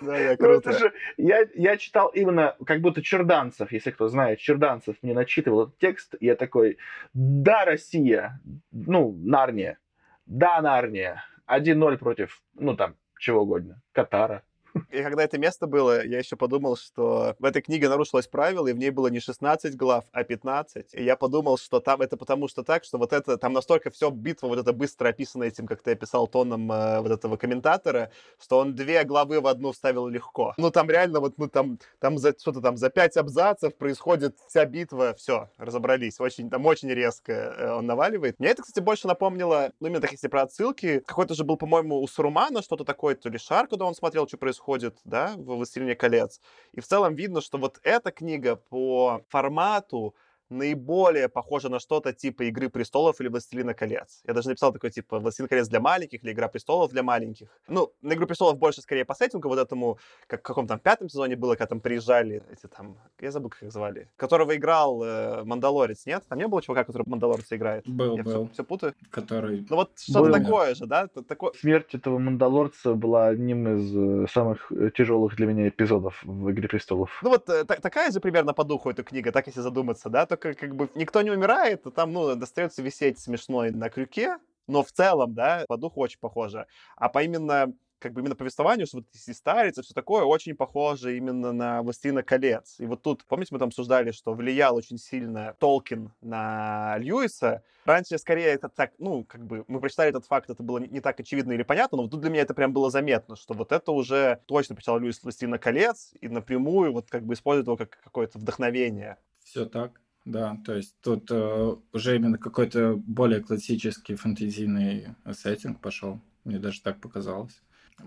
[0.00, 0.70] Да, я круто.
[0.70, 5.64] Ну, же, я, я читал именно, как будто Черданцев, если кто знает, Черданцев мне начитывал
[5.64, 6.78] этот текст, и я такой,
[7.12, 8.40] да, Россия,
[8.72, 9.78] ну, Нарния,
[10.26, 14.42] да, Нарния, 1-0 против, ну, там, чего угодно, Катара,
[14.90, 18.72] и когда это место было, я еще подумал, что в этой книге нарушилось правило, и
[18.72, 20.94] в ней было не 16 глав, а 15.
[20.94, 24.10] И я подумал, что там это потому что так, что вот это, там настолько все
[24.10, 28.10] битва вот это быстро описано этим, как ты описал тоном э, вот этого комментатора,
[28.40, 30.54] что он две главы в одну вставил легко.
[30.56, 34.64] Ну, там реально вот, ну, там, там за, что-то там за пять абзацев происходит вся
[34.64, 36.20] битва, все, разобрались.
[36.20, 38.38] Очень, там очень резко э, он наваливает.
[38.38, 42.00] Мне это, кстати, больше напомнило, ну, именно так, если про отсылки, какой-то же был, по-моему,
[42.00, 45.44] у Сурумана что-то такое, то ли Шар, когда он смотрел, что происходит, происходит, да, в
[45.56, 46.40] «Властелине колец».
[46.72, 50.14] И в целом видно, что вот эта книга по формату,
[50.50, 54.22] наиболее похоже на что-то типа «Игры престолов» или «Властелина колец».
[54.26, 57.48] Я даже написал такой типа «Властелин колец для маленьких» или «Игра престолов для маленьких».
[57.68, 61.08] Ну, на «Игру престолов» больше скорее по сеттингу вот этому, как в каком там пятом
[61.08, 65.44] сезоне было, когда там приезжали эти там, я забыл, как их звали, которого играл э,
[65.44, 66.24] Мандалорец, нет?
[66.28, 67.88] Там не было чувака, который Мандалорца играет?
[67.88, 68.46] Был, я был.
[68.46, 68.94] Все, все путаю?
[69.10, 69.66] Который...
[69.68, 71.08] Ну вот что-то такое же, да?
[71.08, 71.52] Такое...
[71.58, 76.68] Смерть этого Мандалорца была одним из э, самых э, тяжелых для меня эпизодов в «Игре
[76.68, 77.18] престолов».
[77.22, 80.26] Ну вот э, та- такая же примерно по духу эта книга, так если задуматься, да,
[80.26, 84.82] только как бы никто не умирает, а там, ну, достается висеть смешной на крюке, но
[84.82, 86.66] в целом, да, по духу очень похоже.
[86.96, 87.72] А по именно
[88.04, 91.82] как бы именно повествованию, что вот если старец и все такое, очень похоже именно на
[91.82, 92.78] «Властелина колец».
[92.78, 97.62] И вот тут, помните, мы там обсуждали, что влиял очень сильно Толкин на Льюиса.
[97.86, 101.18] Раньше, скорее, это так, ну, как бы, мы прочитали этот факт, это было не так
[101.18, 103.90] очевидно или понятно, но вот тут для меня это прям было заметно, что вот это
[103.90, 108.38] уже точно прочитал Льюис «Властелина колец» и напрямую вот как бы использует его как какое-то
[108.38, 109.16] вдохновение.
[109.42, 110.03] Все так.
[110.24, 116.18] Да, то есть тут э, уже именно какой-то более классический фэнтезийный сеттинг пошел.
[116.44, 117.62] Мне даже так показалось.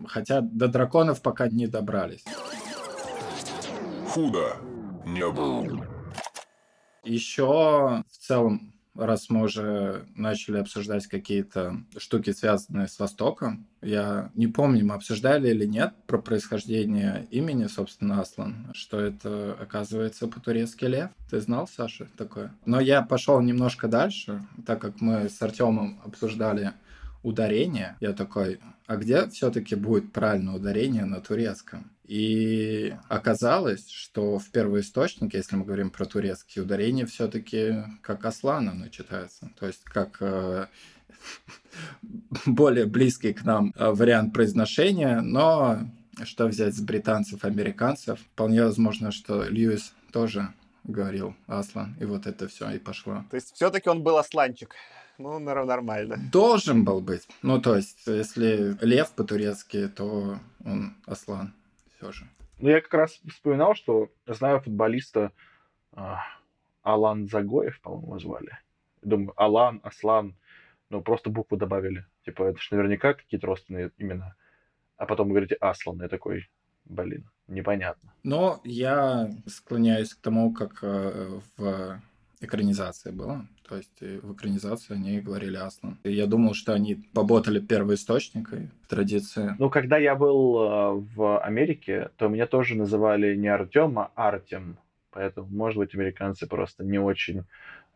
[0.08, 2.26] Хотя до драконов пока не добрались.
[4.10, 4.58] Худо
[5.06, 5.86] не было.
[7.04, 14.48] Еще в целом, раз мы уже начали обсуждать какие-то штуки, связанные с Востоком, я не
[14.48, 21.12] помню, мы обсуждали или нет про происхождение имени, собственно, Аслан, что это, оказывается, по-турецки лев.
[21.30, 22.54] Ты знал, Саша, такое?
[22.66, 26.74] Но я пошел немножко дальше, так как мы с Артемом обсуждали
[27.28, 31.92] ударение, я такой, а где все-таки будет правильное ударение на турецком?
[32.06, 38.88] И оказалось, что в первоисточнике, если мы говорим про турецкие ударения, все-таки как Аслан оно
[38.88, 39.52] читается.
[39.60, 40.68] То есть как э,
[42.46, 45.80] более близкий к нам э, вариант произношения, но
[46.24, 48.20] что взять с британцев, американцев?
[48.20, 50.54] Вполне возможно, что Льюис тоже
[50.86, 53.26] говорил Аслан, и вот это все и пошло.
[53.30, 54.74] То есть все-таки он был Асланчик.
[55.18, 56.18] Ну, нормально.
[56.32, 57.28] Должен был быть.
[57.42, 61.54] Ну, то есть, если лев по-турецки, то он Аслан
[61.96, 62.28] все же.
[62.60, 65.32] Ну, я как раз вспоминал, что знаю футболиста
[65.94, 66.22] а,
[66.84, 68.60] Алан Загоев, по-моему, звали.
[69.02, 70.36] Думаю, Алан, Аслан,
[70.90, 72.06] ну, просто букву добавили.
[72.26, 74.36] Типа, это же наверняка какие-то родственные имена.
[74.98, 76.02] А потом вы говорите Аслан.
[76.02, 76.50] Я такой,
[76.86, 78.14] блин, непонятно.
[78.24, 82.02] Но я склоняюсь к тому, как э, в
[82.40, 83.48] экранизации было.
[83.68, 85.98] То есть э, в экранизации они говорили Аслан.
[86.04, 89.56] И я думал, что они поботали первоисточникой традиции.
[89.60, 94.78] Ну, когда я был э, в Америке, то меня тоже называли не Артем, а Артем.
[95.12, 97.44] Поэтому, может быть, американцы просто не очень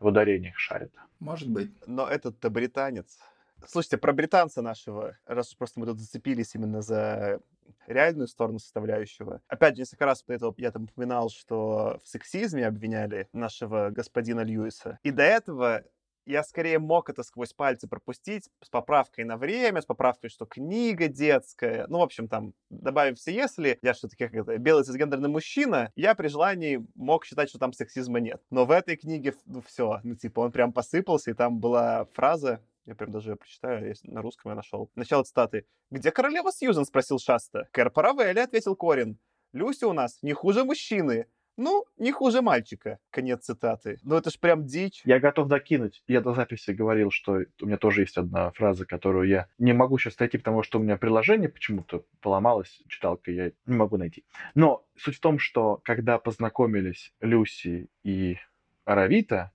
[0.00, 0.92] в ударениях шарят.
[1.20, 1.70] Может быть.
[1.86, 3.18] Но этот-то британец.
[3.66, 7.40] Слушайте, про британца нашего, раз уж просто мы тут зацепились именно за
[7.86, 9.40] реальную сторону составляющего.
[9.48, 14.40] Опять же, несколько раз до этого я там упоминал, что в сексизме обвиняли нашего господина
[14.40, 14.98] Льюиса.
[15.02, 15.84] И до этого
[16.26, 21.08] я скорее мог это сквозь пальцы пропустить с поправкой на время, с поправкой, что книга
[21.08, 21.86] детская.
[21.88, 26.14] Ну, в общем, там, добавив все если, я все-таки как это, белый цисгендерный мужчина, я
[26.14, 28.40] при желании мог считать, что там сексизма нет.
[28.50, 32.60] Но в этой книге, ну, все, ну, типа, он прям посыпался, и там была фраза,
[32.86, 34.90] я прям даже прочитаю, если на русском я нашел.
[34.94, 35.66] Начало цитаты.
[35.90, 37.68] «Где королева Сьюзен?»— спросил Шаста.
[37.72, 39.18] «Кэр Паравелли»,— ответил Корин.
[39.52, 41.26] «Люси у нас не хуже мужчины.
[41.58, 42.98] Ну, не хуже мальчика.
[43.10, 43.98] Конец цитаты.
[44.02, 45.02] Ну, это ж прям дичь.
[45.04, 46.02] Я готов докинуть.
[46.08, 49.98] Я до записи говорил, что у меня тоже есть одна фраза, которую я не могу
[49.98, 54.24] сейчас найти, потому что у меня приложение почему-то поломалось, читалка, я не могу найти.
[54.54, 58.38] Но суть в том, что когда познакомились Люси и
[58.86, 59.52] Аравита,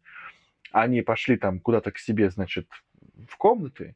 [0.71, 2.67] они пошли там куда-то к себе, значит,
[3.29, 3.95] в комнаты,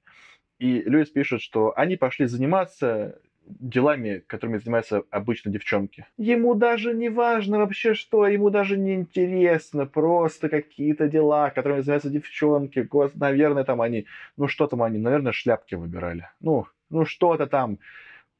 [0.59, 6.05] и Льюис пишет, что они пошли заниматься делами, которыми занимаются обычно девчонки.
[6.17, 12.09] Ему даже не важно вообще что, ему даже не интересно, просто какие-то дела, которыми занимаются
[12.09, 12.79] девчонки.
[12.79, 14.05] Гос, наверное, там они,
[14.37, 16.29] ну что там они, наверное, шляпки выбирали.
[16.39, 17.79] Ну, ну что-то там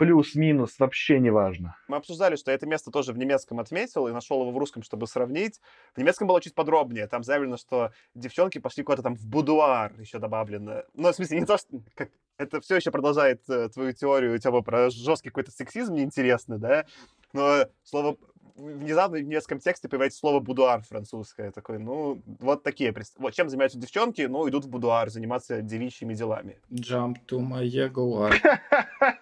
[0.02, 1.76] плюс-минус, вообще не важно.
[1.88, 4.82] Мы обсуждали, что я это место тоже в немецком отметил и нашел его в русском,
[4.82, 5.62] чтобы сравнить.
[5.94, 7.06] В немецком было чуть подробнее.
[7.06, 10.86] Там заявлено, что девчонки пошли куда-то там в будуар еще добавлено.
[10.96, 11.68] Ну, в смысле, не то, что...
[11.94, 16.86] Как, это все еще продолжает э, твою теорию, тема про жесткий какой-то сексизм неинтересный, да?
[17.34, 18.18] Но слово
[18.56, 21.52] внезапно в немецком тексте появляется слово будуар французское.
[21.52, 22.92] Такой, ну, вот такие.
[23.20, 24.24] Вот чем занимаются девчонки?
[24.24, 26.60] Ну, идут в будуар заниматься девичьими делами.
[26.72, 28.34] Jump to my jaguar.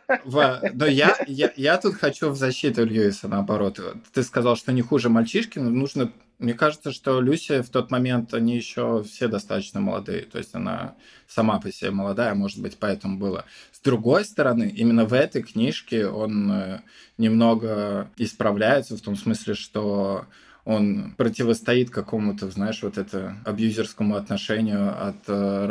[0.73, 3.79] Но я, я, я тут хочу в защиту Льюиса, наоборот.
[4.13, 8.33] Ты сказал, что не хуже мальчишки, но нужно мне кажется, что Люся в тот момент,
[8.33, 10.21] они еще все достаточно молодые.
[10.21, 10.95] То есть она
[11.27, 13.43] сама по себе молодая, может быть, поэтому было.
[13.73, 16.81] С другой стороны, именно в этой книжке он э,
[17.17, 20.27] немного исправляется в том смысле, что
[20.63, 25.65] он противостоит какому-то, знаешь, вот это абьюзерскому отношению от э,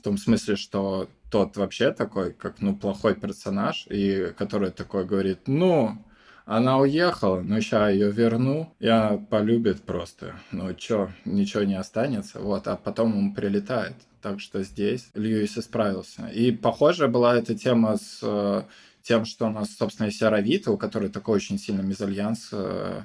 [0.00, 5.40] в том смысле, что тот вообще такой, как, ну, плохой персонаж, и который такой говорит,
[5.46, 5.98] ну,
[6.46, 10.34] она уехала, но сейчас ее верну, она полюбит просто.
[10.50, 12.40] Ну чё, ничего не останется.
[12.40, 13.94] Вот, а потом он прилетает.
[14.22, 16.26] Так что здесь Льюис исправился.
[16.28, 18.62] И похожая была эта тема с э,
[19.02, 23.02] тем, что у нас, собственно, есть Аравита, у которой такой очень сильный мезальянс, э,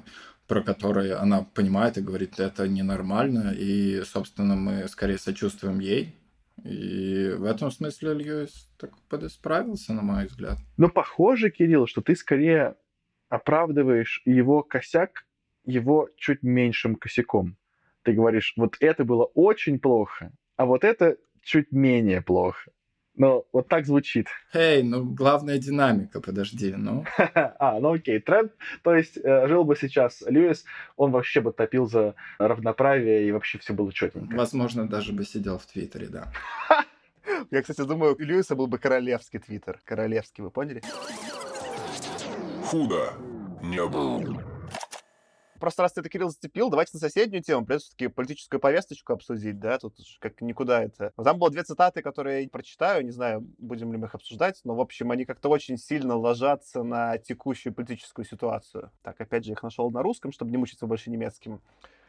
[0.48, 6.14] про который она понимает и говорит, это ненормально, и, собственно, мы скорее сочувствуем ей,
[6.64, 10.58] и в этом смысле Льюис так подисправился, на мой взгляд.
[10.76, 12.76] Ну, похоже, Кирилл, что ты скорее
[13.28, 15.26] оправдываешь его косяк
[15.66, 17.56] его чуть меньшим косяком.
[18.02, 22.70] Ты говоришь, вот это было очень плохо, а вот это чуть менее плохо.
[23.16, 24.28] Ну, вот так звучит.
[24.52, 27.04] Эй, hey, ну главная динамика, подожди, ну.
[27.34, 28.52] а, ну окей, тренд.
[28.82, 30.64] То есть э, жил бы сейчас Льюис,
[30.96, 34.36] он вообще бы топил за равноправие, и вообще все было четенько.
[34.36, 36.32] Возможно, даже бы сидел в Твиттере, да.
[37.50, 39.80] Я, кстати, думаю, у Льюиса был бы королевский Твиттер.
[39.84, 40.82] Королевский, вы поняли?
[42.66, 43.12] худо
[43.62, 44.55] не было.
[45.58, 49.58] Просто раз ты это, Кирилл, зацепил, давайте на соседнюю тему, придется все-таки политическую повесточку обсудить,
[49.58, 51.12] да, тут как никуда это.
[51.22, 54.74] Там было две цитаты, которые я прочитаю, не знаю, будем ли мы их обсуждать, но,
[54.74, 58.90] в общем, они как-то очень сильно ложатся на текущую политическую ситуацию.
[59.02, 61.60] Так, опять же, их нашел на русском, чтобы не мучиться больше немецким.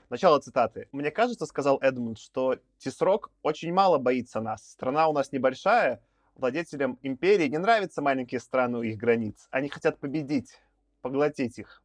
[0.10, 0.88] Начало цитаты.
[0.94, 4.64] «Мне кажется,— сказал Эдмунд,— что Тисрок очень мало боится нас.
[4.72, 6.02] Страна у нас небольшая,
[6.36, 9.48] владетелям империи не нравятся маленькие страны у их границ.
[9.52, 10.60] Они хотят победить,
[11.02, 11.84] поглотить их.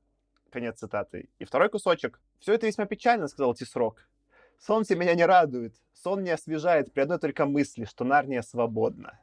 [0.53, 1.31] Конец цитаты.
[1.39, 2.21] И второй кусочек.
[2.39, 4.07] «Все это весьма печально»,— сказал Тисрок.
[4.59, 5.75] «Солнце меня не радует.
[5.95, 9.19] Сон не освежает при одной только мысли, что Нарния свободна».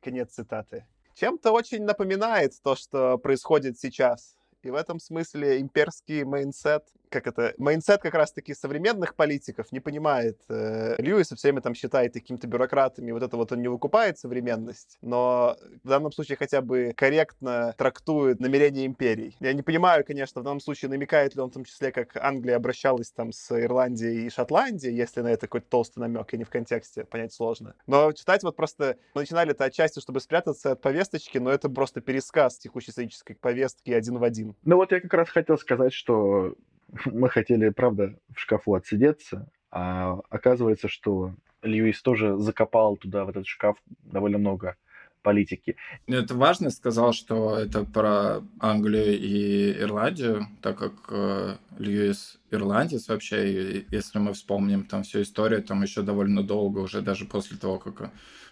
[0.00, 0.86] Конец цитаты.
[1.14, 4.36] Чем-то очень напоминает то, что происходит сейчас.
[4.62, 10.38] И в этом смысле имперский мейнсет как это, майнсет как раз-таки современных политиков не понимает.
[10.48, 14.96] Э, Льюис все время там считает какими-то бюрократами, вот это вот он не выкупает современность,
[15.02, 19.36] но в данном случае хотя бы корректно трактует намерения империй.
[19.40, 22.56] Я не понимаю, конечно, в данном случае намекает ли он в том числе, как Англия
[22.56, 26.50] обращалась там с Ирландией и Шотландией, если на это какой-то толстый намек, и не в
[26.50, 27.74] контексте, понять сложно.
[27.86, 28.96] Но читать вот просто...
[29.14, 33.90] Мы начинали это отчасти, чтобы спрятаться от повесточки, но это просто пересказ текущей исторической повестки
[33.90, 34.49] один в один.
[34.64, 36.54] Ну вот я как раз хотел сказать, что
[37.06, 43.46] мы хотели, правда, в шкафу отсидеться, а оказывается, что Льюис тоже закопал туда, в этот
[43.46, 44.76] шкаф, довольно много
[45.22, 45.76] политики.
[46.06, 53.52] Это важно, сказал, что это про Англию и Ирландию, так как э, Льюис ирландец вообще,
[53.52, 57.78] и если мы вспомним там всю историю, там еще довольно долго, уже даже после того,
[57.78, 58.10] как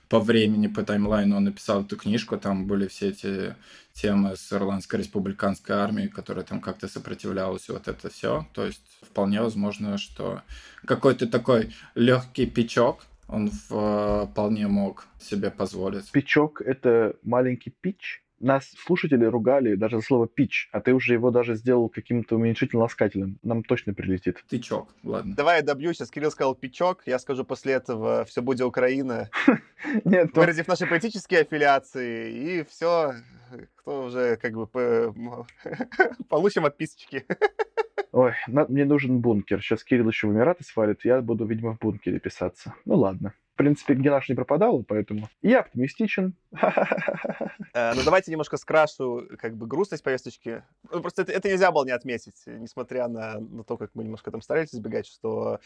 [0.09, 3.55] по времени, по таймлайну он написал эту книжку, там были все эти
[3.93, 8.47] темы с Ирландской республиканской армией, которая там как-то сопротивлялась, и вот это все.
[8.55, 10.43] То есть вполне возможно, что
[10.85, 16.11] какой-то такой легкий пичок он вполне мог себе позволить.
[16.11, 18.23] Пичок— это маленький пич?
[18.41, 23.39] Нас слушатели ругали даже за слово «пич», а ты уже его даже сделал каким-то уменьшительно-ласкательным.
[23.43, 24.45] Нам точно прилетит.
[24.49, 25.35] Тычок, ладно.
[25.35, 25.93] Давай я добью.
[25.93, 29.29] Сейчас Кирилл сказал «пичок», я скажу после этого «все будет Украина»,
[30.05, 33.15] Нет, выразив наши политические аффилиации, и все,
[33.77, 34.67] кто уже как бы
[36.29, 37.25] получим отписочки.
[38.13, 39.63] Ой, мне нужен бункер.
[39.63, 42.75] Сейчас Кирилл еще в Эмираты свалит, я буду, видимо, в бункере писаться.
[42.85, 46.35] Ну ладно принципе, где наш не пропадал, поэтому я оптимистичен.
[47.75, 50.63] Э, ну, давайте немножко скрашу как бы грустность повесточки.
[50.91, 54.41] Ну, просто это, нельзя было не отметить, несмотря на, на то, как мы немножко там
[54.41, 55.61] старались избегать, что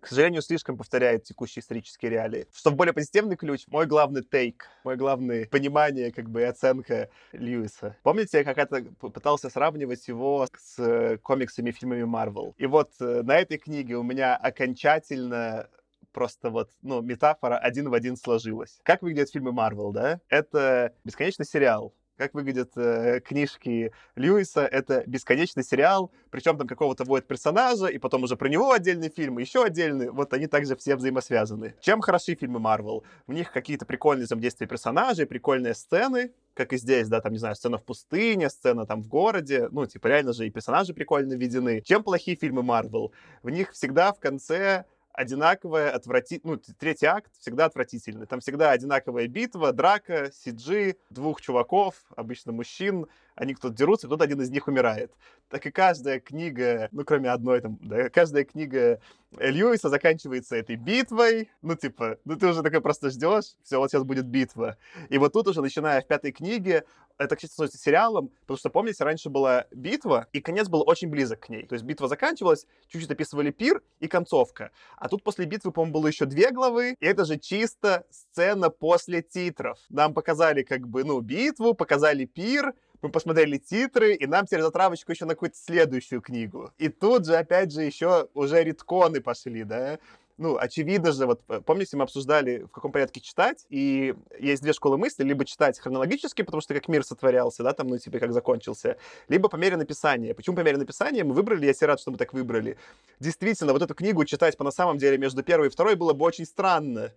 [0.00, 2.46] к сожалению, слишком повторяет текущие исторические реалии.
[2.52, 7.08] Что в более позитивный ключ, мой главный тейк, мой главный понимание, как бы, и оценка
[7.32, 7.96] Льюиса.
[8.02, 12.54] Помните, я как-то пытался сравнивать его с комиксами и фильмами Марвел?
[12.58, 15.68] И вот э, на этой книге у меня окончательно
[16.12, 18.80] просто вот, ну, метафора один в один сложилась.
[18.82, 20.20] Как выглядят фильмы Марвел, да?
[20.28, 24.62] Это бесконечный сериал, как выглядят э, книжки Льюиса.
[24.62, 29.38] Это бесконечный сериал, причем там какого-то вводят персонажа, и потом уже про него отдельный фильм,
[29.38, 30.10] еще отдельный.
[30.10, 31.74] Вот они также все взаимосвязаны.
[31.80, 33.04] Чем хороши фильмы Марвел?
[33.26, 37.56] В них какие-то прикольные взаимодействия персонажей, прикольные сцены, как и здесь, да, там, не знаю,
[37.56, 41.80] сцена в пустыне, сцена там в городе, ну, типа, реально же и персонажи прикольно введены.
[41.80, 43.12] Чем плохие фильмы Марвел?
[43.42, 48.26] В них всегда в конце одинаковая, отвратительная, ну, третий акт всегда отвратительный.
[48.26, 54.40] Там всегда одинаковая битва, драка, CG, двух чуваков, обычно мужчин, они кто-то дерутся, кто-то один
[54.40, 55.12] из них умирает.
[55.48, 59.00] Так и каждая книга, ну, кроме одной там, да, каждая книга
[59.38, 64.04] Льюиса заканчивается этой битвой, ну, типа, ну, ты уже такой просто ждешь, все, вот сейчас
[64.04, 64.76] будет битва.
[65.08, 66.84] И вот тут уже, начиная в пятой книге,
[67.18, 71.40] это, кстати, становится сериалом, потому что, помните, раньше была битва, и конец был очень близок
[71.40, 71.66] к ней.
[71.66, 74.70] То есть битва заканчивалась, чуть-чуть описывали пир и концовка.
[74.96, 79.22] А тут после битвы, по-моему, было еще две главы, и это же чисто сцена после
[79.22, 79.78] титров.
[79.88, 85.12] Нам показали, как бы, ну, битву, показали пир, мы посмотрели титры, и нам теперь затравочку
[85.12, 86.70] еще на какую-то следующую книгу.
[86.78, 89.98] И тут же, опять же, еще уже ритконы пошли, да,
[90.38, 94.96] ну, очевидно же, вот помните, мы обсуждали, в каком порядке читать, и есть две школы
[94.98, 98.96] мысли, либо читать хронологически, потому что как мир сотворялся, да, там, ну, типа, как закончился,
[99.28, 100.34] либо по мере написания.
[100.34, 102.76] Почему по мере написания мы выбрали, я себе рад, что мы так выбрали.
[103.20, 106.24] Действительно, вот эту книгу читать по на самом деле между первой и второй было бы
[106.24, 107.12] очень странно,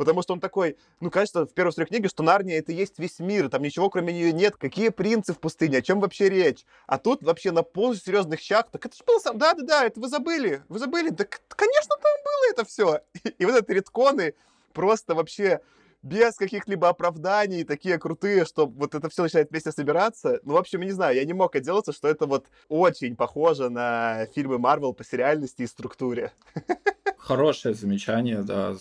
[0.00, 3.50] потому что он такой, ну, кажется, в первой книге, что Нарния это есть весь мир,
[3.50, 6.64] там ничего кроме нее нет, какие принцы в пустыне, о чем вообще речь?
[6.86, 10.08] А тут вообще на полностью серьезных щах, так это же было сам, да-да-да, это вы
[10.08, 13.00] забыли, вы забыли, так, конечно, там было это все.
[13.12, 14.32] И, и вот эти редконы
[14.72, 15.60] просто вообще
[16.02, 20.40] без каких-либо оправданий, такие крутые, что вот это все начинает вместе собираться.
[20.44, 23.68] Ну, в общем, я не знаю, я не мог отделаться, что это вот очень похоже
[23.68, 26.32] на фильмы Марвел по сериальности и структуре.
[27.18, 28.76] Хорошее замечание, да,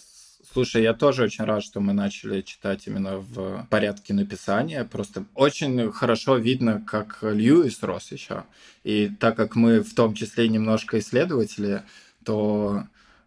[0.51, 4.83] Слушай, я тоже очень рад, что мы начали читать именно в порядке написания.
[4.83, 8.45] Просто очень хорошо видно, как Льюис рос еще.
[8.83, 11.83] И так как мы в том числе немножко исследователи,
[12.25, 12.83] то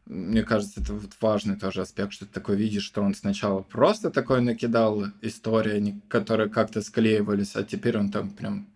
[0.06, 4.10] мне кажется, это вот важный тоже аспект, что ты такой видишь, что он сначала просто
[4.10, 8.66] такой накидал истории, которые как-то склеивались, а теперь он там прям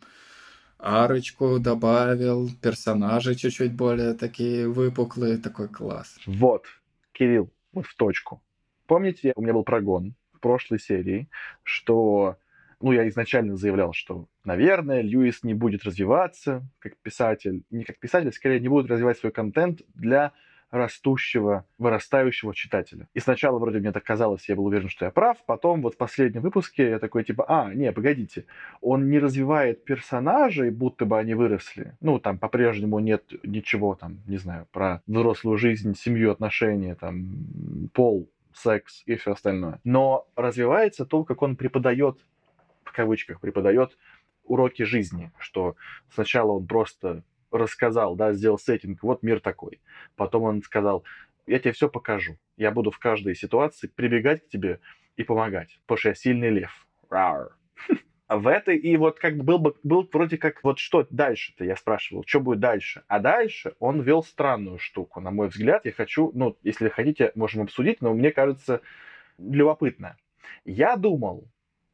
[0.79, 6.17] арочку добавил, персонажи чуть-чуть более такие выпуклые, такой класс.
[6.27, 6.63] Вот,
[7.13, 7.51] Кирилл,
[7.83, 8.43] в точку.
[8.87, 11.29] Помните, у меня был прогон в прошлой серии,
[11.63, 12.37] что
[12.81, 18.33] ну, я изначально заявлял, что, наверное, Льюис не будет развиваться как писатель, не как писатель,
[18.33, 20.33] скорее не будет развивать свой контент для
[20.71, 23.09] растущего, вырастающего читателя.
[23.15, 25.97] И сначала вроде мне так казалось, я был уверен, что я прав, потом вот в
[25.97, 28.47] последнем выпуске я такой типа, а, не, погодите,
[28.81, 31.97] он не развивает персонажей, будто бы они выросли.
[32.01, 38.29] Ну, там по-прежнему нет ничего там, не знаю, про взрослую жизнь, семью, отношения, там, пол,
[38.53, 39.81] секс и все остальное.
[39.85, 42.19] Но развивается то, как он преподает,
[42.85, 43.97] в кавычках, преподает
[44.45, 45.77] уроки жизни, что
[46.13, 49.81] сначала он просто рассказал, да, сделал сеттинг, вот мир такой.
[50.17, 51.05] Потом он сказал,
[51.47, 52.37] я тебе все покажу.
[52.57, 54.81] Я буду в каждой ситуации прибегать к тебе
[55.17, 56.87] и помогать, потому что я сильный лев.
[57.09, 57.57] Рар.
[58.29, 61.77] В этой, и вот как бы был, бы был вроде как, вот что дальше-то, я
[61.77, 63.05] спрашивал, что будет дальше.
[63.07, 65.85] А дальше он вел странную штуку, на мой взгляд.
[65.85, 68.81] Я хочу, ну, если хотите, можем обсудить, но мне кажется
[69.39, 70.17] любопытно.
[70.65, 71.47] Я думал,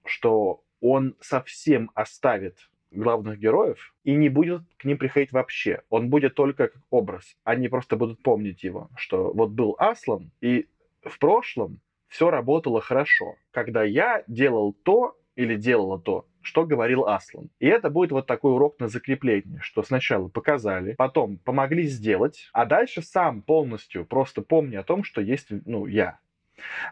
[0.07, 5.83] что он совсем оставит главных героев и не будет к ним приходить вообще.
[5.91, 7.37] Он будет только как образ.
[7.45, 10.69] Они просто будут помнить его, что вот был Аслан, и
[11.03, 17.49] в прошлом все работало хорошо, когда я делал то или делала то, что говорил Аслан.
[17.59, 22.67] И это будет вот такой урок на закрепление, что сначала показали, потом помогли сделать, а
[22.67, 26.19] дальше сам полностью просто помни о том, что есть, ну, я.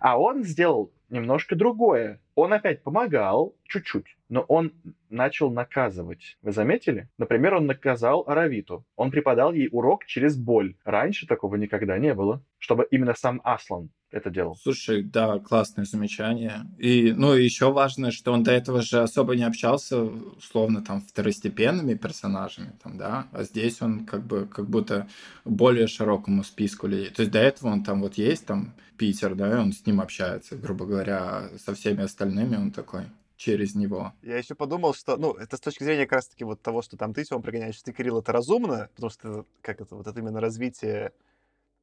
[0.01, 2.21] А он сделал немножко другое.
[2.35, 4.73] Он опять помогал чуть-чуть, но он
[5.11, 6.39] начал наказывать.
[6.41, 7.09] Вы заметили?
[7.19, 8.87] Например, он наказал Аравиту.
[8.97, 10.77] Он преподал ей урок через боль.
[10.85, 14.57] Раньше такого никогда не было, чтобы именно сам Аслан это делал.
[14.57, 16.67] Слушай, да, классное замечание.
[16.79, 21.95] И, ну, еще важно, что он до этого же особо не общался, условно, там, второстепенными
[21.95, 25.09] персонажами, там, да, а здесь он как бы, как будто
[25.45, 27.11] более широкому списку людей.
[27.11, 30.01] То есть до этого он там вот есть, там, Питер, да, и он с ним
[30.01, 33.05] общается, грубо говоря, со всеми остальными он такой
[33.41, 34.13] через него.
[34.21, 37.15] Я еще подумал, что, ну, это с точки зрения как раз-таки вот того, что там
[37.15, 41.13] ты, Тём, прогоняешь, ты, Кирилл, это разумно, потому что, как это, вот это именно развитие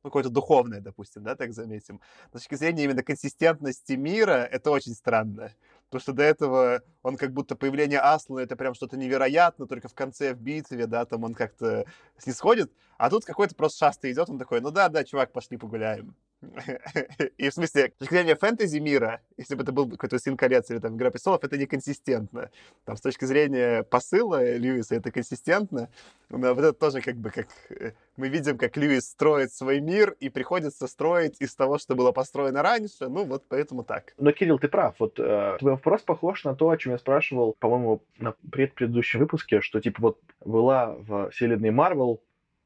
[0.04, 2.00] ну, какое-то духовное, допустим, да, так заметим.
[2.30, 5.52] С точки зрения именно консистентности мира, это очень странно.
[5.86, 9.96] Потому что до этого он как будто появление Аслана это прям что-то невероятно, только в
[9.96, 11.86] конце в битве, да, там он как-то
[12.18, 16.16] снисходит, а тут какой-то просто шастый идет, он такой, ну да, да, чувак, пошли погуляем.
[17.38, 20.70] И в смысле, с точки зрения фэнтези мира, если бы это был какой-то «Сын колец»
[20.70, 22.50] или там «Игра престолов», это неконсистентно.
[22.86, 25.90] Там с точки зрения посыла Льюиса это консистентно,
[26.30, 27.48] но вот это тоже как бы как...
[27.70, 32.12] Э, мы видим, как Льюис строит свой мир, и приходится строить из того, что было
[32.12, 34.14] построено раньше, ну вот поэтому так.
[34.18, 34.96] Но, Кирилл, ты прав.
[35.00, 39.62] Вот э, твой вопрос похож на то, о чем я спрашивал, по-моему, на предпредыдущем выпуске,
[39.62, 42.22] что типа вот была в вселенной Марвел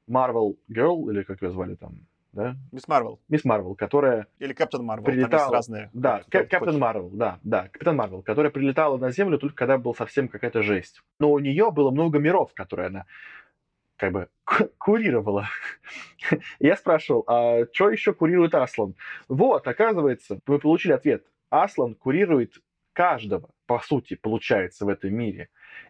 [0.07, 2.55] Marvel Girl, или как ее звали там, да?
[2.71, 3.19] Мисс Марвел.
[3.29, 4.27] Мисс Марвел, которая...
[4.39, 5.29] Или Капитан Марвел, прилетала...
[5.29, 5.89] там есть разные.
[5.93, 10.27] Да, Капитан Марвел, да, да, Капитан Марвел, которая прилетала на Землю только когда был совсем
[10.27, 11.01] какая-то жесть.
[11.19, 13.05] Но у нее было много миров, которые она
[13.97, 14.29] как бы
[14.79, 15.47] курировала.
[16.59, 18.95] Я спрашивал, а что еще курирует Аслан?
[19.27, 21.25] Вот, оказывается, мы получили ответ.
[21.51, 22.55] Аслан курирует
[22.93, 25.49] каждого, по сути, получается в этом мире.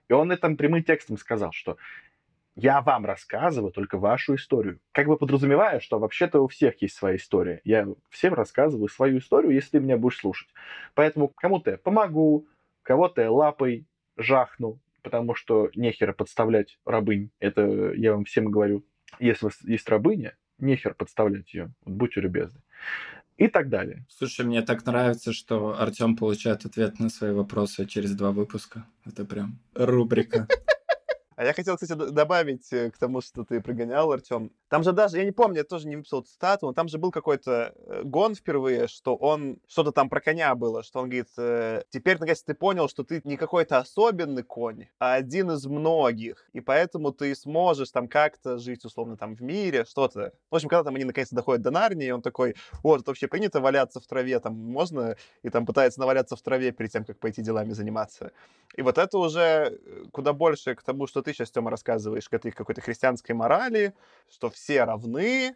[0.09, 1.77] И он это прямым текстом сказал, что
[2.55, 4.79] я вам рассказываю только вашу историю.
[4.91, 7.61] Как бы подразумевая, что вообще-то у всех есть своя история.
[7.63, 10.49] Я всем рассказываю свою историю, если ты меня будешь слушать.
[10.93, 12.47] Поэтому кому-то я помогу,
[12.83, 13.85] кого-то я лапой
[14.17, 17.31] жахну, потому что нехер подставлять рабынь.
[17.39, 18.85] Это я вам всем говорю.
[19.19, 21.71] Если у вас есть рабыня, нехер подставлять ее.
[21.85, 22.61] Вот будьте любезны.
[23.37, 24.05] И так далее.
[24.07, 28.85] Слушай, мне так нравится, что Артем получает ответ на свои вопросы через два выпуска.
[29.05, 30.47] Это прям рубрика.
[31.41, 34.51] А я хотел, кстати, добавить э, к тому, что ты прогонял, Артем.
[34.71, 37.11] Там же даже, я не помню, я тоже не выписал цитату, но там же был
[37.11, 41.83] какой-то э, гон впервые, что он, что-то там про коня было, что он говорит, э,
[41.89, 46.61] теперь, наконец, ты понял, что ты не какой-то особенный конь, а один из многих, и
[46.61, 50.31] поэтому ты сможешь там как-то жить, условно, там в мире, что-то.
[50.49, 53.59] В общем, когда там они наконец доходят до Нарнии, он такой, вот, тут вообще принято
[53.59, 57.41] валяться в траве, там можно, и там пытается наваляться в траве перед тем, как пойти
[57.41, 58.31] делами заниматься.
[58.77, 59.79] И вот это уже
[60.13, 63.93] куда больше к тому, что ты сейчас, Тёма, рассказываешь, к этой какой-то христианской морали,
[64.29, 65.55] что равны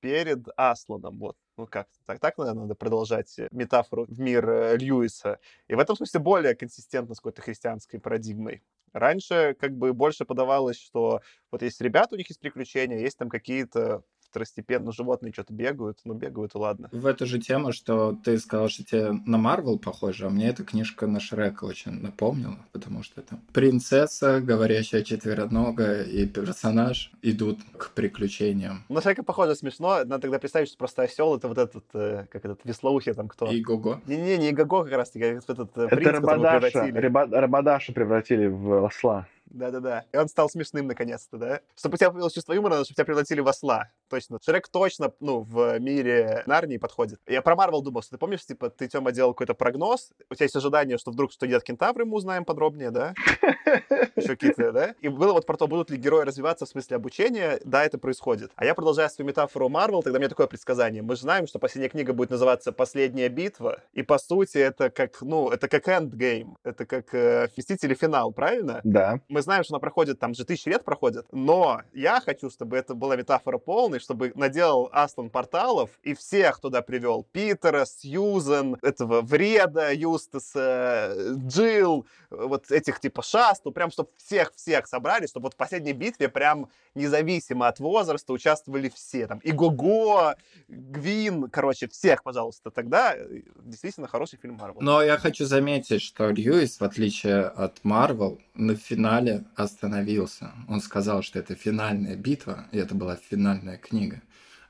[0.00, 1.18] перед Асланом.
[1.18, 1.36] Вот.
[1.56, 5.38] Ну как, так, так, наверное, надо продолжать метафору в мир э, Льюиса.
[5.68, 8.62] И в этом смысле более консистентно с какой-то христианской парадигмой.
[8.92, 11.20] Раньше как бы больше подавалось, что
[11.50, 14.02] вот есть ребята, у них есть приключения, есть там какие-то
[14.32, 16.88] второстепенно животные что-то бегают, ну бегают и ладно.
[16.90, 20.64] В эту же тему, что ты сказал, что тебе на Марвел похоже, а мне эта
[20.64, 27.90] книжка на Шрека очень напомнила, потому что это принцесса, говорящая четвероногая, и персонаж идут к
[27.90, 28.84] приключениям.
[28.88, 32.44] На Шрека похоже смешно, надо тогда представить, что просто осел это вот этот, э, как
[32.44, 33.50] этот, веслоухий там кто?
[33.50, 34.00] И Гого.
[34.06, 36.90] Не-не, не Гого как раз таки, а этот э, принц, это Рабадаша,
[37.30, 39.26] Рабадаша превратили в осла.
[39.52, 40.04] Да-да-да.
[40.12, 41.60] И он стал смешным наконец-то, да?
[41.76, 43.90] Чтобы у тебя появилось чувство юмора, надо, чтобы тебя превратили в осла.
[44.08, 44.38] точно.
[44.44, 47.20] Шрек точно, ну, в мире Нарнии подходит.
[47.26, 50.44] Я про Марвел думал, что ты помнишь, типа, ты, Тёма, делал какой-то прогноз, у тебя
[50.44, 53.14] есть ожидание, что вдруг что едят кентавры, мы узнаем подробнее, да?
[54.16, 54.94] Еще какие-то, да?
[55.00, 58.50] И было вот про то, будут ли герои развиваться в смысле обучения, да, это происходит.
[58.56, 61.02] А я продолжаю свою метафору Марвел, тогда у меня такое предсказание.
[61.02, 65.20] Мы же знаем, что последняя книга будет называться «Последняя битва», и по сути это как,
[65.22, 68.80] ну, это как Endgame, это как э, Мстители финал, правильно?
[68.84, 69.20] Да.
[69.28, 72.94] Мы знаем, что она проходит, там же тысячи лет проходит, но я хочу, чтобы это
[72.94, 77.26] была метафора полной, чтобы наделал Аслан порталов и всех туда привел.
[77.32, 81.14] Питера, Сьюзен, этого Вреда, Юстаса,
[81.46, 86.68] Джилл, вот этих типа Шасту, прям чтобы всех-всех собрали, чтобы вот в последней битве прям
[86.94, 89.26] независимо от возраста участвовали все.
[89.26, 90.36] Там и Гого,
[90.68, 92.70] Гвин, короче, всех, пожалуйста.
[92.70, 94.80] Тогда э, действительно хороший фильм Марвел.
[94.80, 100.52] Но я хочу заметить, что Льюис, в отличие от Марвел, на финале остановился.
[100.68, 104.20] Он сказал, что это финальная битва, и это была финальная книга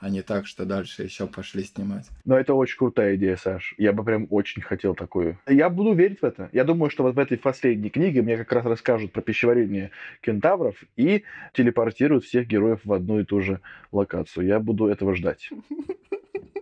[0.02, 2.08] а не так, что дальше еще пошли снимать.
[2.24, 3.74] Но это очень крутая идея, Саш.
[3.78, 5.38] Я бы прям очень хотел такую.
[5.46, 6.50] Я буду верить в это.
[6.52, 10.74] Я думаю, что вот в этой последней книге мне как раз расскажут про пищеварение кентавров
[10.96, 11.22] и
[11.52, 13.60] телепортируют всех героев в одну и ту же
[13.92, 14.44] локацию.
[14.44, 15.50] Я буду этого ждать.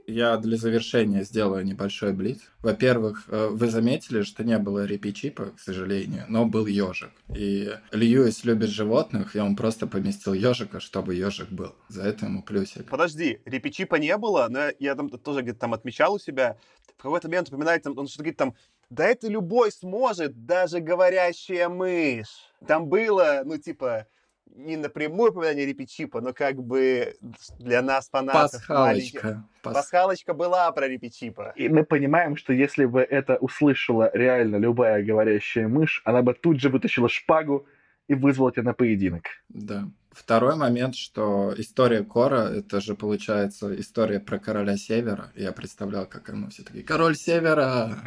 [0.06, 2.40] Я для завершения сделаю небольшой блиц.
[2.62, 7.10] Во-первых, э, вы заметили, что не было репичипа, к сожалению, но был ежик.
[7.34, 11.76] И Льюис любит животных, и он просто поместил ежика, чтобы ежик был.
[11.88, 12.90] За это ему плюсик.
[12.90, 16.56] Подожди, репичипа не было, но я там тоже где-то там отмечал у себя.
[16.98, 18.54] В какой-то момент упоминает, он что-то говорит там,
[18.90, 22.50] да это любой сможет, даже говорящая мышь.
[22.66, 24.06] Там было, ну, типа,
[24.54, 27.16] не напрямую упоминание репичипа, но как бы
[27.58, 28.52] для нас, фанатов...
[28.52, 29.44] Пасхалочка.
[29.62, 29.74] Пас...
[29.74, 31.52] Пасхалочка была про репичипа.
[31.56, 36.60] И мы понимаем, что если бы это услышала реально любая говорящая мышь, она бы тут
[36.60, 37.66] же вытащила шпагу
[38.08, 39.24] и вызвала тебя на поединок.
[39.48, 39.88] Да.
[40.10, 45.30] Второй момент, что история Кора, это же получается история про короля Севера.
[45.36, 47.98] Я представлял, как ему все такие, король Севера!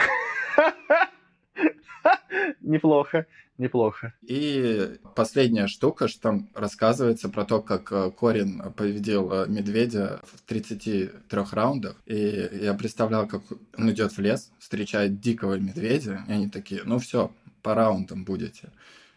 [2.61, 3.25] Неплохо,
[3.57, 4.13] неплохо.
[4.21, 10.41] И последняя штука, что там рассказывается про то, как э, Корин победил э, медведя в
[10.41, 11.11] 33
[11.51, 11.95] раундах.
[12.05, 13.43] И я представлял, как
[13.77, 17.31] он идет в лес, встречает дикого медведя, и они такие, ну все,
[17.61, 18.71] по раундам будете.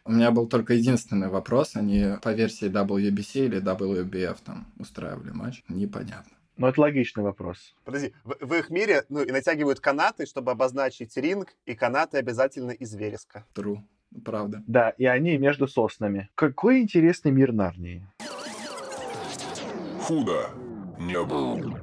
[0.04, 5.64] У меня был только единственный вопрос, они по версии WBC или WBF там устраивали матч,
[5.68, 6.36] непонятно.
[6.56, 7.74] Ну, это логичный вопрос.
[7.84, 12.70] Подожди, в, в их мире ну, и натягивают канаты, чтобы обозначить ринг, и канаты обязательно
[12.70, 13.44] из вереска.
[13.54, 13.78] True.
[14.24, 14.62] Правда.
[14.66, 16.30] Да, и они между соснами.
[16.34, 18.06] Какой интересный мир Нарнии.
[20.00, 20.50] Худо
[20.98, 21.80] не было.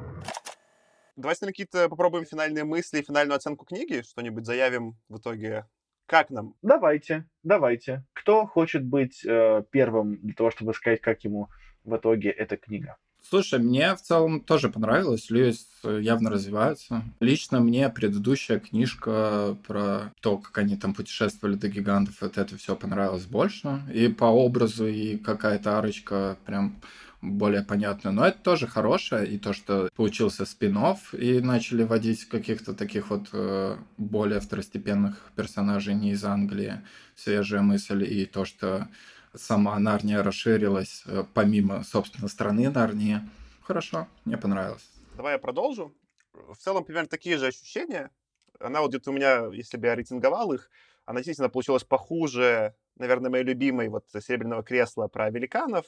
[1.16, 5.68] Давайте какие-то попробуем финальные мысли, финальную оценку книги, что-нибудь заявим в итоге.
[6.06, 6.56] Как нам?
[6.62, 8.04] Давайте, давайте.
[8.14, 11.50] Кто хочет быть э, первым для того, чтобы сказать, как ему
[11.84, 12.98] в итоге эта книга?
[13.28, 15.30] Слушай, мне в целом тоже понравилось.
[15.30, 17.04] Льюис явно развивается.
[17.20, 22.76] Лично мне предыдущая книжка про то, как они там путешествовали до гигантов, вот это все
[22.76, 23.82] понравилось больше.
[23.94, 26.82] И по образу, и какая-то арочка прям
[27.24, 28.12] более понятно.
[28.12, 30.78] Но это тоже хорошее, и то, что получился спин
[31.14, 36.82] и начали вводить каких-то таких вот э, более второстепенных персонажей не из Англии,
[37.16, 38.90] свежая мысль, и то, что
[39.36, 43.20] сама Нарния расширилась э, помимо, собственно, страны Нарнии.
[43.62, 44.88] Хорошо, мне понравилось.
[45.16, 45.94] Давай я продолжу.
[46.34, 48.12] В целом, примерно такие же ощущения.
[48.60, 50.70] Она вот где-то у меня, если бы я рейтинговал их,
[51.06, 55.86] она действительно получилась похуже, наверное, моей любимой вот «Серебряного кресла» про великанов,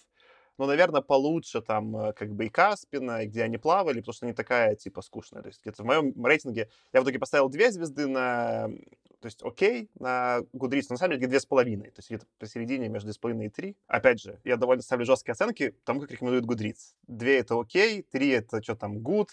[0.57, 4.33] но, наверное, получше там э, как бы и Каспина, где они плавали, потому что не
[4.33, 5.41] такая, типа, скучная.
[5.41, 8.69] То есть где-то в моем рейтинге я в итоге поставил две звезды на
[9.25, 12.89] то есть окей на Goodreads, на самом деле две с половиной, то есть где-то посередине
[12.89, 13.75] между с половиной и три.
[13.87, 16.93] Опять же, я довольно ставлю жесткие оценки тому, как рекомендует Goodreads.
[17.07, 19.29] Две— это окей, три— это что там good,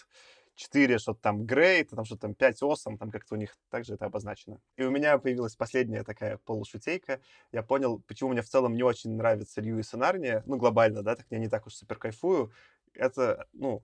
[0.55, 4.05] 4 что-то там great, там что-то там 5 awesome, там как-то у них также это
[4.05, 4.59] обозначено.
[4.77, 7.21] И у меня появилась последняя такая полушутейка.
[7.51, 11.15] Я понял, почему мне в целом не очень нравится Льюис и Нарния, ну, глобально, да,
[11.15, 12.51] так я не так уж супер кайфую.
[12.95, 13.83] Это, ну,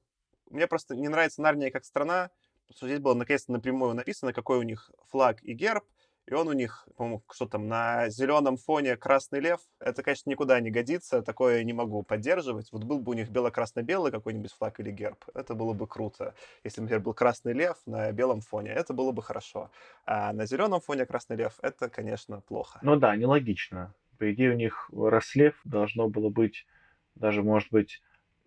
[0.50, 2.32] мне просто не нравится Нарния как страна,
[2.76, 5.84] что здесь было наконец-то напрямую написано, какой у них флаг и герб,
[6.30, 9.60] и он у них, по-моему, что там, на зеленом фоне красный лев.
[9.80, 12.72] Это, конечно, никуда не годится, такое не могу поддерживать.
[12.72, 16.36] Вот был бы у них бело-красно-белый какой-нибудь флаг или герб, это было бы круто.
[16.64, 19.72] Если, например, был красный лев на белом фоне, это было бы хорошо.
[20.06, 22.80] А на зеленом фоне красный лев, это, конечно, плохо.
[22.84, 23.96] Ну да, нелогично.
[24.20, 26.68] По идее, у них раслев должно было быть
[27.16, 28.02] даже, может быть,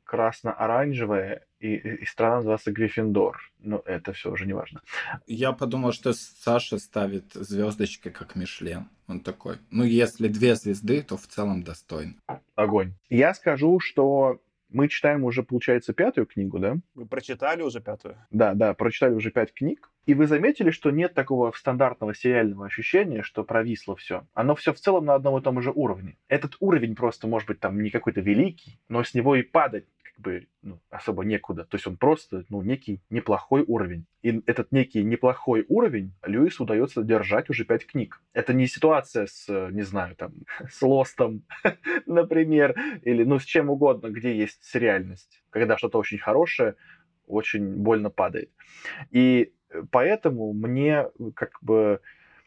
[0.04, 3.36] красно-оранжевое, и, и страна называется Гриффиндор.
[3.60, 4.80] Но это все уже не важно.
[5.26, 8.88] Я подумал, что Саша ставит звездочки как Мишлен.
[9.06, 9.58] Он такой.
[9.70, 12.20] Ну, если две звезды, то в целом достоин.
[12.56, 12.94] Огонь.
[13.08, 14.40] Я скажу, что
[14.72, 16.76] Мы читаем уже, получается, пятую книгу, да?
[16.94, 18.16] Вы прочитали уже пятую?
[18.30, 19.90] Да, да, прочитали уже пять книг.
[20.06, 24.26] И вы заметили, что нет такого стандартного сериального ощущения, что провисло все.
[24.32, 26.16] Оно все в целом на одном и том же уровне.
[26.28, 29.84] Этот уровень просто может быть там не какой-то великий, но с него и падать
[30.22, 31.64] бы ну, особо некуда.
[31.64, 34.06] То есть он просто ну, некий неплохой уровень.
[34.22, 38.22] И этот некий неплохой уровень Льюису удается держать уже пять книг.
[38.32, 40.32] Это не ситуация с, не знаю, там,
[40.70, 41.44] с Лостом,
[42.06, 45.42] например, или ну с чем угодно, где есть сериальность.
[45.50, 46.76] Когда что-то очень хорошее
[47.26, 48.50] очень больно падает.
[49.10, 49.52] И
[49.90, 52.00] поэтому мне как бы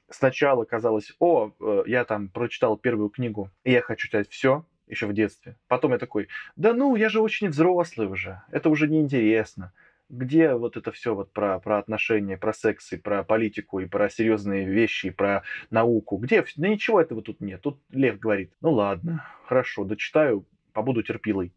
[0.10, 5.08] сначала казалось, о, э, я там прочитал первую книгу, и я хочу читать все, еще
[5.08, 5.58] в детстве.
[5.68, 9.74] Потом я такой, да ну, я же очень взрослый уже, это уже неинтересно.
[10.08, 14.08] Где вот это все вот про, про отношения, про секс и про политику, и про
[14.08, 16.18] серьезные вещи, и про науку?
[16.18, 16.46] Где?
[16.58, 17.62] Да ничего этого тут нет.
[17.62, 21.54] Тут Лев говорит, ну ладно, хорошо, дочитаю, побуду терпилой.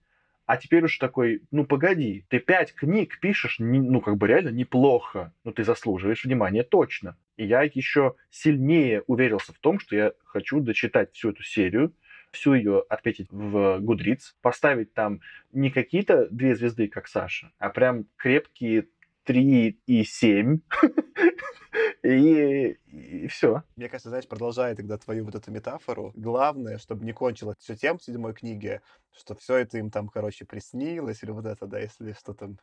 [0.46, 5.34] А теперь уж такой, ну погоди, ты пять книг пишешь, ну как бы реально неплохо,
[5.44, 7.18] ну ты заслуживаешь внимания точно.
[7.36, 11.92] И я еще сильнее уверился в том, что я хочу дочитать всю эту серию,
[12.32, 15.20] всю ее отметить в Гудриц, поставить там
[15.52, 18.88] не какие-то две звезды, как Саша, а прям крепкие
[19.24, 20.60] 3 и 7.
[22.02, 23.62] и, и все.
[23.76, 27.98] Мне кажется, знаешь, продолжая тогда твою вот эту метафору, главное, чтобы не кончилось все тем
[27.98, 28.80] в седьмой книге,
[29.12, 32.58] что все это им там, короче, приснилось, или вот это, да, если что там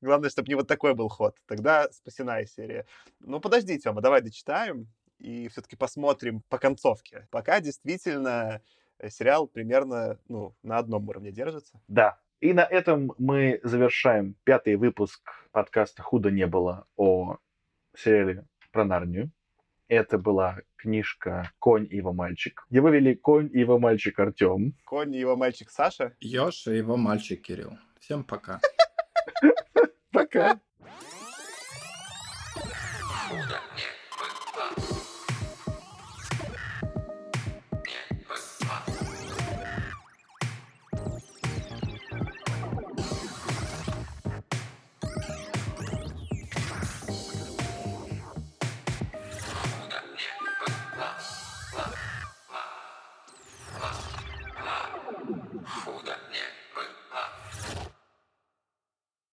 [0.00, 1.36] Главное, чтобы не вот такой был ход.
[1.46, 2.86] Тогда спасена серия.
[3.20, 7.26] Ну, подожди, Тёма, давай дочитаем и все-таки посмотрим по концовке.
[7.30, 8.62] Пока действительно
[9.08, 11.80] сериал примерно ну, на одном уровне держится.
[11.88, 12.18] Да.
[12.40, 15.20] И на этом мы завершаем пятый выпуск
[15.50, 17.38] подкаста «Худо не было» о
[17.96, 19.30] сериале про Нарнию.
[19.88, 22.64] Это была книжка «Конь и его мальчик».
[22.70, 24.74] Его вели «Конь и его мальчик» Артем.
[24.84, 26.14] «Конь и его мальчик» Саша.
[26.20, 27.76] Ёж и его мальчик Кирилл.
[27.98, 28.60] Всем пока.
[30.12, 30.60] Пока.